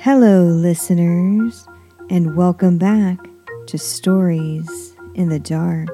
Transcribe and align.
Hello, 0.00 0.44
listeners, 0.44 1.66
and 2.08 2.36
welcome 2.36 2.78
back 2.78 3.18
to 3.66 3.76
Stories 3.76 4.94
in 5.16 5.28
the 5.28 5.40
Dark. 5.40 5.88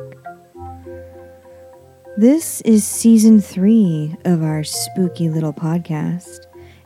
This 2.18 2.60
is 2.60 2.86
season 2.86 3.40
three 3.40 4.14
of 4.26 4.42
our 4.42 4.62
spooky 4.62 5.30
little 5.30 5.54
podcast, 5.54 6.40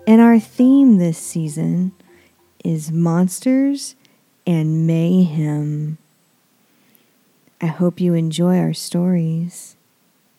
and 0.06 0.20
our 0.20 0.38
theme 0.38 0.98
this 0.98 1.18
season 1.18 1.90
is 2.64 2.92
monsters 2.92 3.96
and 4.46 4.86
mayhem. 4.86 5.98
I 7.60 7.66
hope 7.66 8.00
you 8.00 8.14
enjoy 8.14 8.58
our 8.58 8.72
stories, 8.72 9.76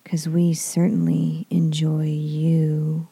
because 0.06 0.30
we 0.30 0.54
certainly 0.54 1.46
enjoy 1.50 2.06
you. 2.06 3.10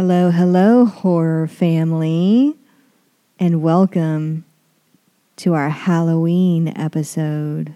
Hello, 0.00 0.30
hello, 0.30 0.84
horror 0.84 1.48
family, 1.48 2.54
and 3.40 3.60
welcome 3.60 4.44
to 5.34 5.54
our 5.54 5.70
Halloween 5.70 6.68
episode. 6.76 7.74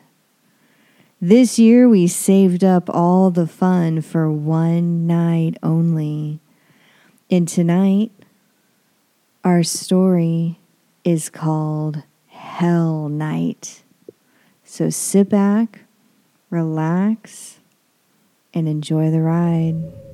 This 1.20 1.58
year 1.58 1.88
we 1.88 2.06
saved 2.06 2.62
up 2.62 2.88
all 2.88 3.32
the 3.32 3.48
fun 3.48 4.02
for 4.02 4.30
one 4.30 5.04
night 5.04 5.56
only. 5.64 6.38
And 7.28 7.48
tonight, 7.48 8.12
our 9.42 9.64
story 9.64 10.60
is 11.02 11.28
called 11.28 12.04
Hell 12.28 13.08
Night. 13.08 13.82
So 14.62 14.90
sit 14.90 15.28
back, 15.28 15.80
relax, 16.50 17.58
and 18.54 18.68
enjoy 18.68 19.10
the 19.10 19.22
ride. 19.22 20.11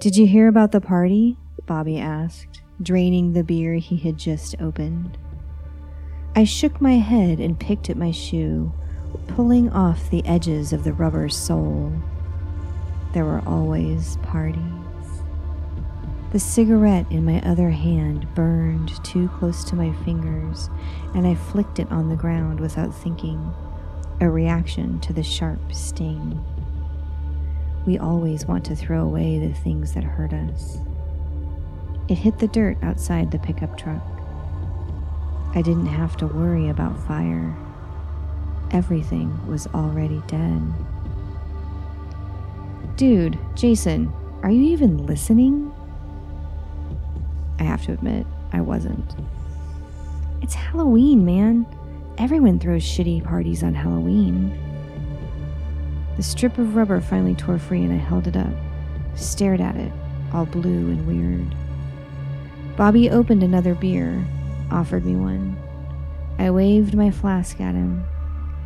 Did 0.00 0.16
you 0.16 0.26
hear 0.26 0.48
about 0.48 0.72
the 0.72 0.80
party? 0.80 1.36
Bobby 1.66 1.98
asked, 1.98 2.62
draining 2.80 3.34
the 3.34 3.44
beer 3.44 3.74
he 3.74 3.98
had 3.98 4.16
just 4.16 4.58
opened. 4.58 5.18
I 6.34 6.44
shook 6.44 6.80
my 6.80 6.94
head 6.94 7.38
and 7.38 7.60
picked 7.60 7.90
at 7.90 7.98
my 7.98 8.10
shoe, 8.10 8.72
pulling 9.28 9.68
off 9.68 10.08
the 10.08 10.24
edges 10.24 10.72
of 10.72 10.84
the 10.84 10.94
rubber 10.94 11.28
sole. 11.28 11.92
There 13.12 13.26
were 13.26 13.42
always 13.44 14.16
parties. 14.22 14.62
The 16.32 16.40
cigarette 16.40 17.04
in 17.10 17.26
my 17.26 17.42
other 17.42 17.68
hand 17.68 18.26
burned 18.34 19.04
too 19.04 19.28
close 19.38 19.64
to 19.64 19.76
my 19.76 19.92
fingers, 20.02 20.70
and 21.14 21.26
I 21.26 21.34
flicked 21.34 21.78
it 21.78 21.92
on 21.92 22.08
the 22.08 22.16
ground 22.16 22.58
without 22.58 22.94
thinking, 22.94 23.52
a 24.22 24.30
reaction 24.30 24.98
to 25.00 25.12
the 25.12 25.22
sharp 25.22 25.74
sting. 25.74 26.42
We 27.86 27.98
always 27.98 28.46
want 28.46 28.64
to 28.66 28.76
throw 28.76 29.02
away 29.02 29.38
the 29.38 29.54
things 29.54 29.94
that 29.94 30.04
hurt 30.04 30.32
us. 30.32 30.78
It 32.08 32.18
hit 32.18 32.38
the 32.38 32.48
dirt 32.48 32.76
outside 32.82 33.30
the 33.30 33.38
pickup 33.38 33.78
truck. 33.78 34.02
I 35.54 35.62
didn't 35.62 35.86
have 35.86 36.16
to 36.18 36.26
worry 36.26 36.68
about 36.68 36.98
fire. 37.06 37.56
Everything 38.70 39.46
was 39.46 39.66
already 39.68 40.22
dead. 40.26 40.62
Dude, 42.96 43.38
Jason, 43.54 44.12
are 44.42 44.50
you 44.50 44.62
even 44.62 45.06
listening? 45.06 45.72
I 47.58 47.62
have 47.62 47.84
to 47.86 47.92
admit, 47.92 48.26
I 48.52 48.60
wasn't. 48.60 49.16
It's 50.42 50.54
Halloween, 50.54 51.24
man. 51.24 51.66
Everyone 52.18 52.58
throws 52.58 52.82
shitty 52.82 53.24
parties 53.24 53.62
on 53.62 53.74
Halloween. 53.74 54.69
The 56.20 56.24
strip 56.24 56.58
of 56.58 56.76
rubber 56.76 57.00
finally 57.00 57.34
tore 57.34 57.58
free 57.58 57.82
and 57.82 57.94
I 57.94 57.96
held 57.96 58.26
it 58.26 58.36
up, 58.36 58.52
stared 59.14 59.58
at 59.58 59.74
it, 59.74 59.90
all 60.34 60.44
blue 60.44 60.90
and 60.90 61.06
weird. 61.06 62.76
Bobby 62.76 63.08
opened 63.08 63.42
another 63.42 63.74
beer, 63.74 64.22
offered 64.70 65.06
me 65.06 65.16
one. 65.16 65.56
I 66.38 66.50
waved 66.50 66.94
my 66.94 67.10
flask 67.10 67.58
at 67.58 67.74
him. 67.74 68.04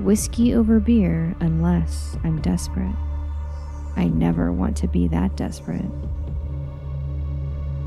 Whiskey 0.00 0.52
over 0.52 0.80
beer 0.80 1.36
unless 1.38 2.16
I'm 2.24 2.42
desperate. 2.42 2.96
I 3.94 4.08
never 4.08 4.50
want 4.50 4.76
to 4.78 4.88
be 4.88 5.06
that 5.06 5.36
desperate. 5.36 5.86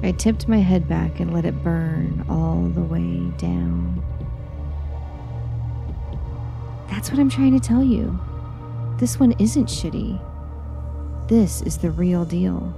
I 0.02 0.14
tipped 0.14 0.48
my 0.48 0.60
head 0.60 0.88
back 0.88 1.20
and 1.20 1.34
let 1.34 1.44
it 1.44 1.62
burn 1.62 2.26
all 2.30 2.70
the 2.70 2.80
way 2.80 3.34
down. 3.38 4.02
That's 6.90 7.12
what 7.12 7.20
I'm 7.20 7.30
trying 7.30 7.60
to 7.60 7.68
tell 7.68 7.84
you. 7.84 8.18
This 8.98 9.20
one 9.20 9.34
isn't 9.34 9.68
shitty. 9.68 10.20
This 11.28 11.62
is 11.62 11.78
the 11.78 11.92
real 11.92 12.26
deal. 12.26 12.74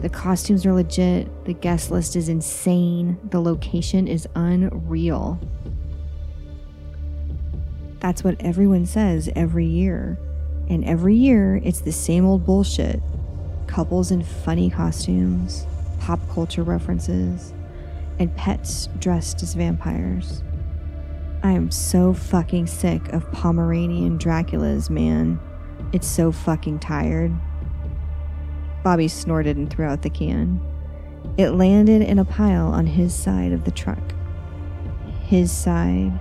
The 0.00 0.08
costumes 0.08 0.64
are 0.64 0.72
legit, 0.72 1.44
the 1.44 1.52
guest 1.52 1.90
list 1.90 2.16
is 2.16 2.30
insane, 2.30 3.18
the 3.28 3.40
location 3.40 4.08
is 4.08 4.26
unreal. 4.34 5.38
That's 7.98 8.24
what 8.24 8.40
everyone 8.40 8.86
says 8.86 9.28
every 9.36 9.66
year. 9.66 10.18
And 10.70 10.84
every 10.86 11.16
year, 11.16 11.60
it's 11.62 11.80
the 11.80 11.92
same 11.92 12.24
old 12.24 12.46
bullshit 12.46 13.02
couples 13.66 14.10
in 14.10 14.22
funny 14.22 14.70
costumes, 14.70 15.66
pop 16.00 16.18
culture 16.32 16.62
references, 16.62 17.52
and 18.18 18.34
pets 18.36 18.88
dressed 18.98 19.42
as 19.42 19.52
vampires. 19.52 20.42
I 21.42 21.52
am 21.52 21.70
so 21.70 22.12
fucking 22.12 22.66
sick 22.66 23.08
of 23.14 23.30
Pomeranian 23.32 24.18
Draculas, 24.18 24.90
man. 24.90 25.40
It's 25.92 26.06
so 26.06 26.32
fucking 26.32 26.80
tired. 26.80 27.32
Bobby 28.84 29.08
snorted 29.08 29.56
and 29.56 29.70
threw 29.70 29.86
out 29.86 30.02
the 30.02 30.10
can. 30.10 30.60
It 31.38 31.50
landed 31.50 32.02
in 32.02 32.18
a 32.18 32.24
pile 32.26 32.68
on 32.68 32.86
his 32.86 33.14
side 33.14 33.52
of 33.52 33.64
the 33.64 33.70
truck. 33.70 34.02
His 35.22 35.50
side, 35.50 36.12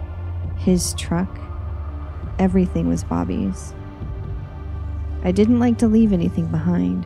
his 0.57 0.93
truck, 0.93 1.37
everything 2.37 2.87
was 2.87 3.03
Bobby's. 3.03 3.73
I 5.23 5.33
didn't 5.33 5.59
like 5.59 5.77
to 5.79 5.87
leave 5.87 6.13
anything 6.13 6.45
behind, 6.45 7.05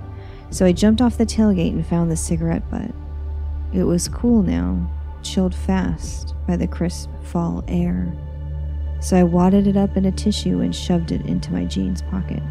so 0.52 0.68
I 0.68 0.72
jumped 0.72 1.02
off 1.02 1.18
the 1.18 1.26
tailgate 1.26 1.72
and 1.72 1.86
found 1.86 2.12
the 2.12 2.16
cigarette 2.16 2.70
butt. 2.70 2.92
It 3.74 3.86
was 3.86 4.08
cool 4.08 4.44
now, 4.44 4.88
chilled 5.24 5.56
fast 5.56 6.36
by 6.48 6.56
the 6.56 6.68
crisp 6.68 7.10
fall 7.24 7.64
air. 7.68 8.14
So 9.00 9.18
I 9.18 9.24
wadded 9.24 9.68
it 9.68 9.76
up 9.76 9.98
in 9.98 10.06
a 10.06 10.12
tissue 10.12 10.62
and 10.62 10.76
shoved 10.76 11.12
it 11.12 11.26
into 11.26 11.52
my 11.52 11.66
jeans 11.66 12.02
pocket. 12.04 12.42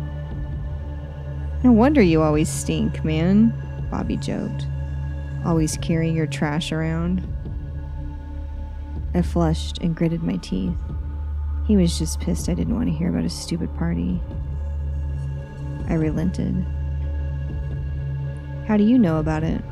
No 1.64 1.72
wonder 1.72 2.02
you 2.02 2.22
always 2.22 2.48
stink, 2.48 3.04
man, 3.04 3.54
Bobby 3.90 4.16
joked. 4.16 4.66
Always 5.44 5.76
carrying 5.76 6.16
your 6.16 6.26
trash 6.26 6.72
around. 6.72 7.26
I 9.14 9.22
flushed 9.22 9.78
and 9.78 9.94
gritted 9.94 10.22
my 10.22 10.36
teeth. 10.38 10.74
He 11.66 11.76
was 11.76 11.98
just 11.98 12.20
pissed 12.20 12.48
I 12.48 12.54
didn't 12.54 12.74
want 12.74 12.88
to 12.88 12.94
hear 12.94 13.10
about 13.10 13.22
his 13.22 13.34
stupid 13.34 13.74
party. 13.76 14.20
I 15.88 15.94
relented. 15.94 16.66
How 18.66 18.76
do 18.76 18.84
you 18.84 18.98
know 18.98 19.18
about 19.18 19.44
it? 19.44 19.62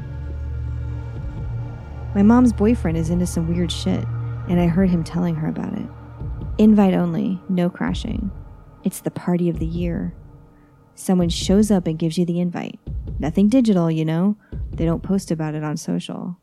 My 2.15 2.23
mom's 2.23 2.53
boyfriend 2.53 2.99
is 2.99 3.11
into 3.11 3.27
some 3.27 3.49
weird 3.49 3.71
shit, 3.71 4.05
and 4.49 4.61
I 4.61 4.67
heard 4.67 4.91
him 4.91 5.05
telling 5.05 5.37
her 5.37 5.49
about 5.49 5.75
it. 5.75 5.87
Invite 6.59 6.95
only, 6.95 7.41
no 7.49 7.71
crashing. 7.71 8.33
It's 8.83 9.01
the 9.01 9.13
party 9.13 9.49
of 9.49 9.61
the 9.61 9.67
year. 9.67 10.13
Someone 10.97 11.29
shows 11.29 11.71
up 11.71 11.87
and 11.87 11.99
gives 11.99 12.19
you 12.19 12.27
the 12.27 12.41
invite. 12.41 12.81
Nothing 13.19 13.49
digital, 13.49 13.91
you 13.91 14.05
know? 14.05 14.37
They 14.71 14.85
don't 14.85 15.03
post 15.03 15.31
about 15.31 15.55
it 15.55 15.63
on 15.63 15.77
social. 15.77 16.39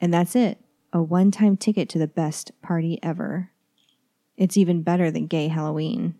And 0.00 0.12
that's 0.14 0.34
it 0.34 0.58
a 0.92 1.02
one 1.02 1.30
time 1.30 1.58
ticket 1.58 1.88
to 1.90 1.98
the 1.98 2.06
best 2.06 2.52
party 2.62 2.98
ever. 3.02 3.50
It's 4.36 4.56
even 4.56 4.82
better 4.82 5.10
than 5.10 5.26
gay 5.26 5.48
Halloween. 5.48 6.14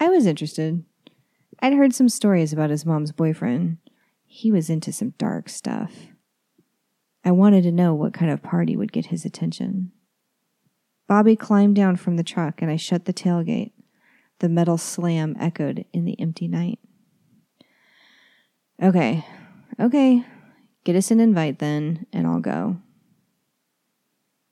I 0.00 0.08
was 0.08 0.26
interested. 0.26 0.84
I'd 1.60 1.74
heard 1.74 1.94
some 1.94 2.08
stories 2.08 2.52
about 2.52 2.70
his 2.70 2.86
mom's 2.86 3.12
boyfriend. 3.12 3.78
He 4.24 4.50
was 4.50 4.70
into 4.70 4.92
some 4.92 5.10
dark 5.18 5.48
stuff. 5.48 5.92
I 7.24 7.30
wanted 7.30 7.62
to 7.62 7.72
know 7.72 7.94
what 7.94 8.12
kind 8.12 8.30
of 8.30 8.42
party 8.42 8.76
would 8.76 8.92
get 8.92 9.06
his 9.06 9.24
attention. 9.24 9.92
Bobby 11.06 11.36
climbed 11.36 11.76
down 11.76 11.96
from 11.96 12.16
the 12.16 12.22
truck 12.22 12.60
and 12.60 12.70
I 12.70 12.76
shut 12.76 13.06
the 13.06 13.12
tailgate. 13.12 13.72
The 14.40 14.48
metal 14.48 14.76
slam 14.76 15.36
echoed 15.38 15.84
in 15.92 16.04
the 16.04 16.20
empty 16.20 16.48
night. 16.48 16.78
Okay, 18.82 19.24
okay, 19.80 20.24
get 20.82 20.96
us 20.96 21.10
an 21.10 21.20
invite 21.20 21.60
then, 21.60 22.06
and 22.12 22.26
I'll 22.26 22.40
go. 22.40 22.78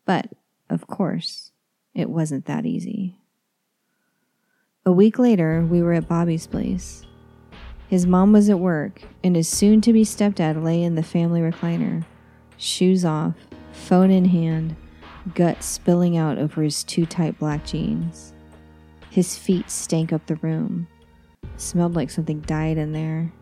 But, 0.06 0.28
of 0.70 0.86
course, 0.86 1.50
it 1.94 2.08
wasn't 2.08 2.46
that 2.46 2.64
easy. 2.64 3.18
A 4.86 4.92
week 4.92 5.18
later, 5.18 5.66
we 5.68 5.82
were 5.82 5.92
at 5.92 6.08
Bobby's 6.08 6.46
place. 6.46 7.04
His 7.88 8.06
mom 8.06 8.32
was 8.32 8.48
at 8.48 8.60
work, 8.60 9.02
and 9.24 9.34
his 9.34 9.48
soon 9.48 9.80
to 9.82 9.92
be 9.92 10.04
stepdad 10.04 10.62
lay 10.62 10.82
in 10.82 10.94
the 10.94 11.02
family 11.02 11.40
recliner, 11.40 12.04
shoes 12.62 13.04
off, 13.04 13.34
phone 13.72 14.10
in 14.10 14.24
hand, 14.24 14.76
gut 15.34 15.62
spilling 15.62 16.16
out 16.16 16.38
over 16.38 16.62
his 16.62 16.84
too 16.84 17.04
tight 17.04 17.38
black 17.38 17.66
jeans. 17.66 18.32
His 19.10 19.36
feet 19.36 19.70
stank 19.70 20.12
up 20.12 20.26
the 20.26 20.36
room. 20.36 20.86
Smelled 21.56 21.94
like 21.94 22.10
something 22.10 22.40
died 22.40 22.78
in 22.78 22.92
there. 22.92 23.32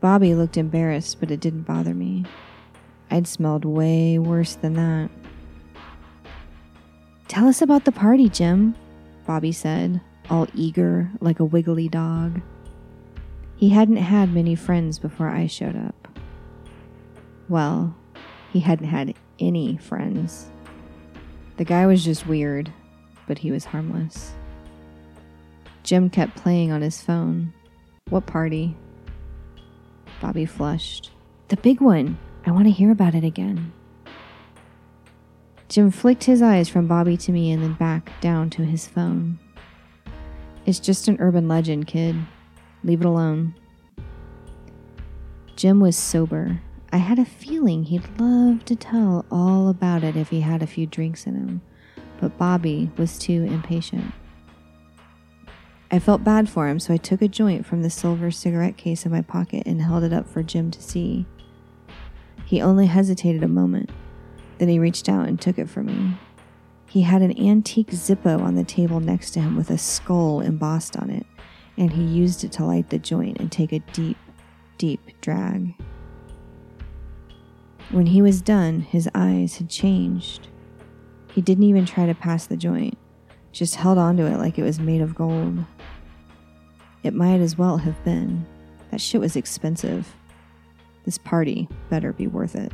Bobby 0.00 0.34
looked 0.34 0.56
embarrassed, 0.56 1.20
but 1.20 1.30
it 1.30 1.40
didn't 1.40 1.62
bother 1.62 1.94
me. 1.94 2.24
I'd 3.10 3.26
smelled 3.26 3.64
way 3.64 4.18
worse 4.18 4.56
than 4.56 4.74
that. 4.74 5.10
Tell 7.28 7.46
us 7.46 7.62
about 7.62 7.84
the 7.84 7.92
party, 7.92 8.28
Jim, 8.28 8.74
Bobby 9.26 9.52
said, 9.52 10.00
all 10.28 10.48
eager 10.54 11.10
like 11.20 11.40
a 11.40 11.44
wiggly 11.44 11.88
dog. 11.88 12.40
He 13.56 13.70
hadn't 13.70 13.96
had 13.96 14.34
many 14.34 14.54
friends 14.54 14.98
before 14.98 15.28
I 15.28 15.46
showed 15.46 15.76
up. 15.76 16.03
Well, 17.48 17.94
he 18.52 18.60
hadn't 18.60 18.86
had 18.86 19.14
any 19.38 19.76
friends. 19.76 20.50
The 21.56 21.64
guy 21.64 21.86
was 21.86 22.04
just 22.04 22.26
weird, 22.26 22.72
but 23.26 23.38
he 23.38 23.50
was 23.50 23.64
harmless. 23.64 24.32
Jim 25.82 26.08
kept 26.08 26.36
playing 26.36 26.72
on 26.72 26.82
his 26.82 27.02
phone. 27.02 27.52
What 28.08 28.26
party? 28.26 28.76
Bobby 30.20 30.46
flushed. 30.46 31.10
The 31.48 31.56
big 31.56 31.80
one. 31.80 32.18
I 32.46 32.50
want 32.50 32.64
to 32.64 32.70
hear 32.70 32.90
about 32.90 33.14
it 33.14 33.24
again. 33.24 33.72
Jim 35.68 35.90
flicked 35.90 36.24
his 36.24 36.40
eyes 36.42 36.68
from 36.68 36.86
Bobby 36.86 37.16
to 37.16 37.32
me 37.32 37.50
and 37.52 37.62
then 37.62 37.74
back 37.74 38.12
down 38.20 38.50
to 38.50 38.64
his 38.64 38.86
phone. 38.86 39.38
It's 40.66 40.78
just 40.78 41.08
an 41.08 41.18
urban 41.20 41.48
legend, 41.48 41.86
kid. 41.86 42.16
Leave 42.82 43.00
it 43.00 43.06
alone. 43.06 43.54
Jim 45.56 45.80
was 45.80 45.96
sober. 45.96 46.60
I 46.94 46.98
had 46.98 47.18
a 47.18 47.24
feeling 47.24 47.82
he'd 47.82 48.20
love 48.20 48.64
to 48.66 48.76
tell 48.76 49.26
all 49.28 49.68
about 49.68 50.04
it 50.04 50.14
if 50.14 50.28
he 50.28 50.42
had 50.42 50.62
a 50.62 50.66
few 50.68 50.86
drinks 50.86 51.26
in 51.26 51.34
him, 51.34 51.60
but 52.20 52.38
Bobby 52.38 52.88
was 52.96 53.18
too 53.18 53.42
impatient. 53.42 54.14
I 55.90 55.98
felt 55.98 56.22
bad 56.22 56.48
for 56.48 56.68
him, 56.68 56.78
so 56.78 56.94
I 56.94 56.98
took 56.98 57.20
a 57.20 57.26
joint 57.26 57.66
from 57.66 57.82
the 57.82 57.90
silver 57.90 58.30
cigarette 58.30 58.76
case 58.76 59.04
in 59.04 59.10
my 59.10 59.22
pocket 59.22 59.64
and 59.66 59.82
held 59.82 60.04
it 60.04 60.12
up 60.12 60.28
for 60.28 60.44
Jim 60.44 60.70
to 60.70 60.80
see. 60.80 61.26
He 62.46 62.62
only 62.62 62.86
hesitated 62.86 63.42
a 63.42 63.48
moment. 63.48 63.90
Then 64.58 64.68
he 64.68 64.78
reached 64.78 65.08
out 65.08 65.26
and 65.26 65.40
took 65.40 65.58
it 65.58 65.68
from 65.68 65.86
me. 65.86 66.16
He 66.86 67.02
had 67.02 67.22
an 67.22 67.36
antique 67.36 67.90
Zippo 67.90 68.40
on 68.40 68.54
the 68.54 68.62
table 68.62 69.00
next 69.00 69.32
to 69.32 69.40
him 69.40 69.56
with 69.56 69.70
a 69.70 69.78
skull 69.78 70.42
embossed 70.42 70.96
on 70.96 71.10
it, 71.10 71.26
and 71.76 71.90
he 71.90 72.04
used 72.04 72.44
it 72.44 72.52
to 72.52 72.64
light 72.64 72.90
the 72.90 73.00
joint 73.00 73.40
and 73.40 73.50
take 73.50 73.72
a 73.72 73.80
deep, 73.80 74.18
deep 74.78 75.20
drag. 75.20 75.74
When 77.94 78.06
he 78.06 78.22
was 78.22 78.42
done, 78.42 78.80
his 78.80 79.08
eyes 79.14 79.58
had 79.58 79.68
changed. 79.68 80.48
He 81.28 81.40
didn't 81.40 81.62
even 81.62 81.86
try 81.86 82.06
to 82.06 82.14
pass 82.16 82.44
the 82.44 82.56
joint, 82.56 82.98
just 83.52 83.76
held 83.76 83.98
onto 83.98 84.26
it 84.26 84.36
like 84.36 84.58
it 84.58 84.64
was 84.64 84.80
made 84.80 85.00
of 85.00 85.14
gold. 85.14 85.64
It 87.04 87.14
might 87.14 87.38
as 87.38 87.56
well 87.56 87.76
have 87.76 88.02
been. 88.02 88.46
That 88.90 89.00
shit 89.00 89.20
was 89.20 89.36
expensive. 89.36 90.12
This 91.04 91.18
party 91.18 91.68
better 91.88 92.12
be 92.12 92.26
worth 92.26 92.56
it. 92.56 92.72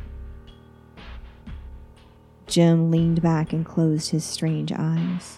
Jim 2.47 2.89
leaned 2.89 3.21
back 3.21 3.53
and 3.53 3.63
closed 3.63 4.09
his 4.09 4.23
strange 4.23 4.71
eyes. 4.75 5.37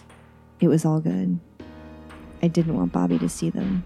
It 0.60 0.68
was 0.68 0.86
all 0.86 1.00
good. 1.00 1.38
I 2.42 2.48
didn't 2.48 2.74
want 2.74 2.92
Bobby 2.92 3.18
to 3.18 3.28
see 3.28 3.50
them. 3.50 3.84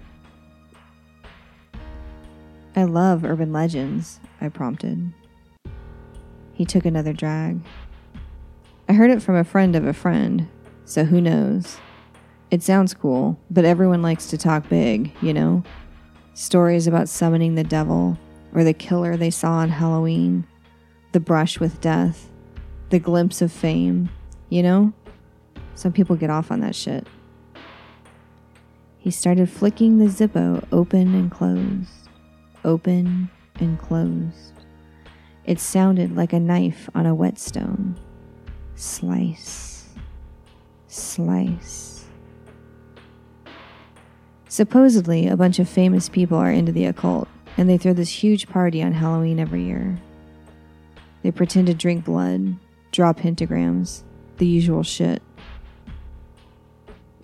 I 2.77 2.85
love 2.85 3.25
urban 3.25 3.53
legends, 3.53 4.21
I 4.41 4.49
prompted. 4.49 5.13
He 6.59 6.65
took 6.65 6.85
another 6.85 7.13
drag. 7.13 7.61
I 8.89 8.93
heard 8.93 9.13
it 9.13 9.23
from 9.23 9.37
a 9.37 9.45
friend 9.45 9.77
of 9.77 9.87
a 9.87 9.93
friend, 9.93 10.49
so 10.85 11.05
who 11.05 11.21
knows? 11.21 11.79
It 12.51 12.65
sounds 12.65 12.95
cool, 12.95 13.39
but 13.49 13.65
everyone 13.65 14.03
likes 14.03 14.27
to 14.31 14.37
talk 14.37 14.69
big, 14.69 15.13
you 15.23 15.33
know? 15.33 15.63
Stories 16.35 16.89
about 16.89 17.09
summoning 17.09 17.55
the 17.55 17.63
devil, 17.63 18.19
or 18.53 18.65
the 18.65 18.75
killer 18.75 19.17
they 19.17 19.31
saw 19.31 19.53
on 19.53 19.69
Halloween, 19.69 20.49
the 21.13 21.21
brush 21.21 21.61
with 21.61 21.81
death, 21.81 22.29
the 22.91 22.99
glimpse 22.99 23.41
of 23.41 23.53
fame, 23.53 24.09
you 24.49 24.65
know? 24.65 24.93
Some 25.77 25.93
people 25.93 26.17
get 26.17 26.29
off 26.29 26.51
on 26.51 26.59
that 26.63 26.75
shit. 26.75 27.07
He 28.99 29.13
started 29.13 29.49
flicking 29.49 29.99
the 29.99 30.07
Zippo 30.07 30.67
open 30.73 31.15
and 31.15 31.31
closed, 31.31 32.09
open 32.65 33.31
and 33.61 33.79
closed. 33.79 34.58
It 35.49 35.61
sounded 35.61 36.15
like 36.15 36.35
a 36.35 36.41
knife 36.41 36.91
on 36.95 37.07
a 37.07 37.15
whetstone. 37.15 37.99
Slice, 38.75 39.89
slice. 40.89 42.05
Supposedly, 44.47 45.27
a 45.27 45.39
bunch 45.39 45.59
of 45.59 45.67
famous 45.67 46.11
people 46.11 46.37
are 46.37 46.51
into 46.51 46.71
the 46.71 46.85
occult, 46.85 47.29
and 47.57 47.67
they 47.67 47.79
throw 47.79 47.95
this 47.95 48.11
huge 48.11 48.47
party 48.47 48.83
on 48.83 48.93
Halloween 48.93 49.41
every 49.41 49.63
year. 49.63 49.99
They 51.23 51.31
pretend 51.31 51.69
to 51.69 51.75
drink 51.75 52.05
blood, 52.05 52.57
draw 52.93 53.15
pentagrams, 53.15 54.03
the 54.37 54.47
usual 54.47 54.83
shit. 54.83 55.23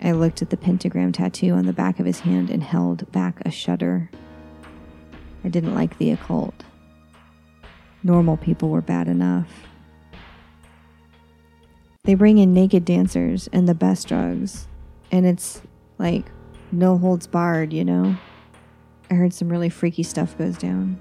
I 0.00 0.12
looked 0.12 0.40
at 0.40 0.48
the 0.48 0.56
pentagram 0.56 1.12
tattoo 1.12 1.50
on 1.50 1.66
the 1.66 1.74
back 1.74 2.00
of 2.00 2.06
his 2.06 2.20
hand 2.20 2.48
and 2.48 2.62
held 2.62 3.12
back 3.12 3.42
a 3.44 3.50
shudder. 3.50 4.10
I 5.44 5.50
didn't 5.50 5.74
like 5.74 5.98
the 5.98 6.10
occult. 6.10 6.64
Normal 8.04 8.36
people 8.36 8.68
were 8.68 8.82
bad 8.82 9.08
enough. 9.08 9.48
They 12.04 12.14
bring 12.14 12.36
in 12.36 12.52
naked 12.52 12.84
dancers 12.84 13.48
and 13.50 13.66
the 13.66 13.74
best 13.74 14.06
drugs, 14.06 14.68
and 15.10 15.24
it's 15.24 15.62
like 15.96 16.30
no 16.70 16.98
holds 16.98 17.26
barred, 17.26 17.72
you 17.72 17.82
know? 17.82 18.14
I 19.10 19.14
heard 19.14 19.32
some 19.32 19.48
really 19.48 19.70
freaky 19.70 20.02
stuff 20.02 20.36
goes 20.36 20.58
down. 20.58 21.00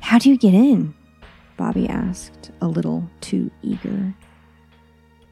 How 0.00 0.18
do 0.18 0.28
you 0.28 0.36
get 0.36 0.52
in? 0.52 0.94
Bobby 1.56 1.88
asked, 1.88 2.50
a 2.60 2.68
little 2.68 3.08
too 3.22 3.50
eager. 3.62 4.14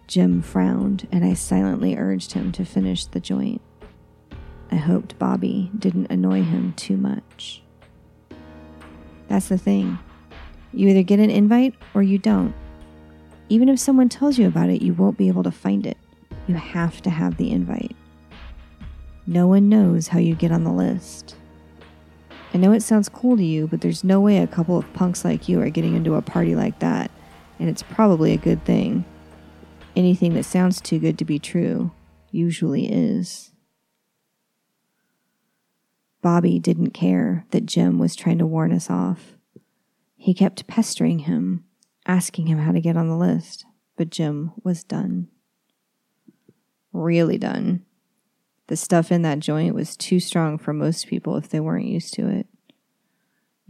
Jim 0.07 0.41
frowned, 0.41 1.07
and 1.13 1.23
I 1.23 1.35
silently 1.35 1.97
urged 1.97 2.33
him 2.33 2.51
to 2.53 2.65
finish 2.65 3.05
the 3.05 3.21
joint. 3.21 3.61
I 4.73 4.77
hoped 4.77 5.19
Bobby 5.19 5.71
didn't 5.79 6.11
annoy 6.11 6.43
him 6.45 6.73
too 6.75 6.97
much. 6.97 7.63
That's 9.29 9.49
the 9.49 9.59
thing. 9.59 9.99
You 10.73 10.89
either 10.89 11.03
get 11.03 11.21
an 11.21 11.31
invite 11.31 11.75
or 11.95 12.03
you 12.03 12.19
don't. 12.19 12.55
Even 13.49 13.69
if 13.69 13.81
someone 13.81 14.09
tells 14.09 14.39
you 14.39 14.47
about 14.47 14.71
it, 14.71 14.83
you 14.83 14.95
won't 14.95 15.19
be 15.19 15.29
able 15.29 15.43
to 15.43 15.51
find 15.51 15.87
it. 15.87 15.99
You 16.47 16.55
have 16.55 17.03
to 17.03 17.11
have 17.11 17.37
the 17.37 17.51
invite. 17.51 17.97
No 19.27 19.47
one 19.47 19.69
knows 19.69 20.09
how 20.09 20.19
you 20.19 20.35
get 20.35 20.53
on 20.53 20.65
the 20.65 20.73
list. 20.73 21.37
I 22.53 22.59
know 22.59 22.73
it 22.73 22.83
sounds 22.83 23.09
cool 23.09 23.37
to 23.37 23.45
you, 23.45 23.69
but 23.69 23.81
there's 23.81 24.03
no 24.03 24.21
way 24.21 24.39
a 24.39 24.47
couple 24.47 24.77
of 24.77 24.93
punks 24.93 25.25
like 25.25 25.49
you 25.49 25.61
are 25.61 25.71
getting 25.71 25.95
into 25.95 26.15
a 26.15 26.23
party 26.23 26.57
like 26.57 26.81
that, 26.81 27.11
and 27.59 27.69
it's 27.69 27.83
probably 27.83 28.33
a 28.33 28.39
good 28.39 28.65
thing. 28.65 29.05
Anything 29.95 30.35
that 30.35 30.45
sounds 30.45 30.81
too 30.81 30.99
good 30.99 31.19
to 31.19 31.25
be 31.25 31.39
true 31.39 31.93
usually 32.31 32.87
is. 32.87 33.53
Bobby 36.23 36.59
didn't 36.59 36.91
care 36.91 37.45
that 37.51 37.67
Jim 37.67 37.99
was 37.99 38.15
trying 38.15 38.39
to 38.39 38.47
warn 38.47 38.73
us 38.73 38.91
off. 38.91 39.37
He 40.23 40.35
kept 40.35 40.67
pestering 40.67 41.21
him, 41.21 41.65
asking 42.05 42.47
him 42.47 42.59
how 42.59 42.73
to 42.73 42.81
get 42.83 42.95
on 42.95 43.09
the 43.09 43.17
list, 43.17 43.65
but 43.97 44.11
Jim 44.11 44.53
was 44.63 44.85
done. 44.85 45.29
Really 46.93 47.39
done. 47.39 47.87
The 48.67 48.77
stuff 48.77 49.11
in 49.11 49.23
that 49.23 49.39
joint 49.39 49.75
was 49.75 49.97
too 49.97 50.21
strong 50.21 50.59
for 50.59 50.75
most 50.75 51.07
people 51.07 51.39
if 51.39 51.49
they 51.49 51.59
weren't 51.59 51.87
used 51.87 52.13
to 52.15 52.29
it. 52.29 52.47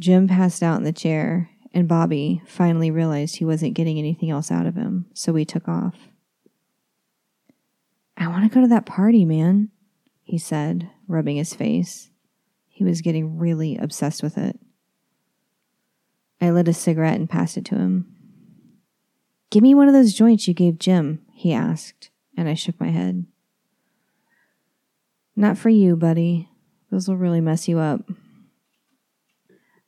Jim 0.01 0.27
passed 0.27 0.61
out 0.61 0.79
in 0.79 0.83
the 0.83 0.93
chair, 0.93 1.51
and 1.73 1.87
Bobby 1.87 2.43
finally 2.49 2.91
realized 2.91 3.37
he 3.37 3.45
wasn't 3.45 3.75
getting 3.75 3.97
anything 3.97 4.29
else 4.29 4.51
out 4.51 4.67
of 4.67 4.75
him, 4.75 5.07
so 5.15 5.33
we 5.33 5.45
took 5.45 5.69
off. 5.69 6.09
I 8.17 8.27
want 8.27 8.43
to 8.43 8.53
go 8.53 8.61
to 8.61 8.69
that 8.69 8.87
party, 8.87 9.25
man, 9.25 9.71
he 10.25 10.37
said, 10.37 10.91
rubbing 11.07 11.37
his 11.37 11.55
face. 11.55 12.11
He 12.67 12.83
was 12.83 13.03
getting 13.03 13.39
really 13.39 13.77
obsessed 13.77 14.21
with 14.21 14.37
it. 14.37 14.59
I 16.41 16.51
lit 16.51 16.69
a 16.69 16.73
cigarette 16.73 17.17
and 17.17 17.29
passed 17.29 17.57
it 17.57 17.65
to 17.67 17.77
him. 17.77 18.07
Give 19.51 19.63
me 19.63 19.75
one 19.75 19.89
of 19.89 19.95
those 19.95 20.15
joints 20.15 20.47
you 20.47 20.55
gave 20.55 20.79
Jim, 20.79 21.21
he 21.33 21.53
asked, 21.53 22.11
and 22.37 22.49
I 22.49 22.55
shook 22.55 22.79
my 22.81 22.89
head. 22.89 23.27
Not 25.37 25.59
for 25.59 25.69
you, 25.69 25.97
buddy. 25.97 26.49
Those 26.91 27.09
will 27.09 27.17
really 27.17 27.41
mess 27.41 27.69
you 27.69 27.79
up. 27.79 28.03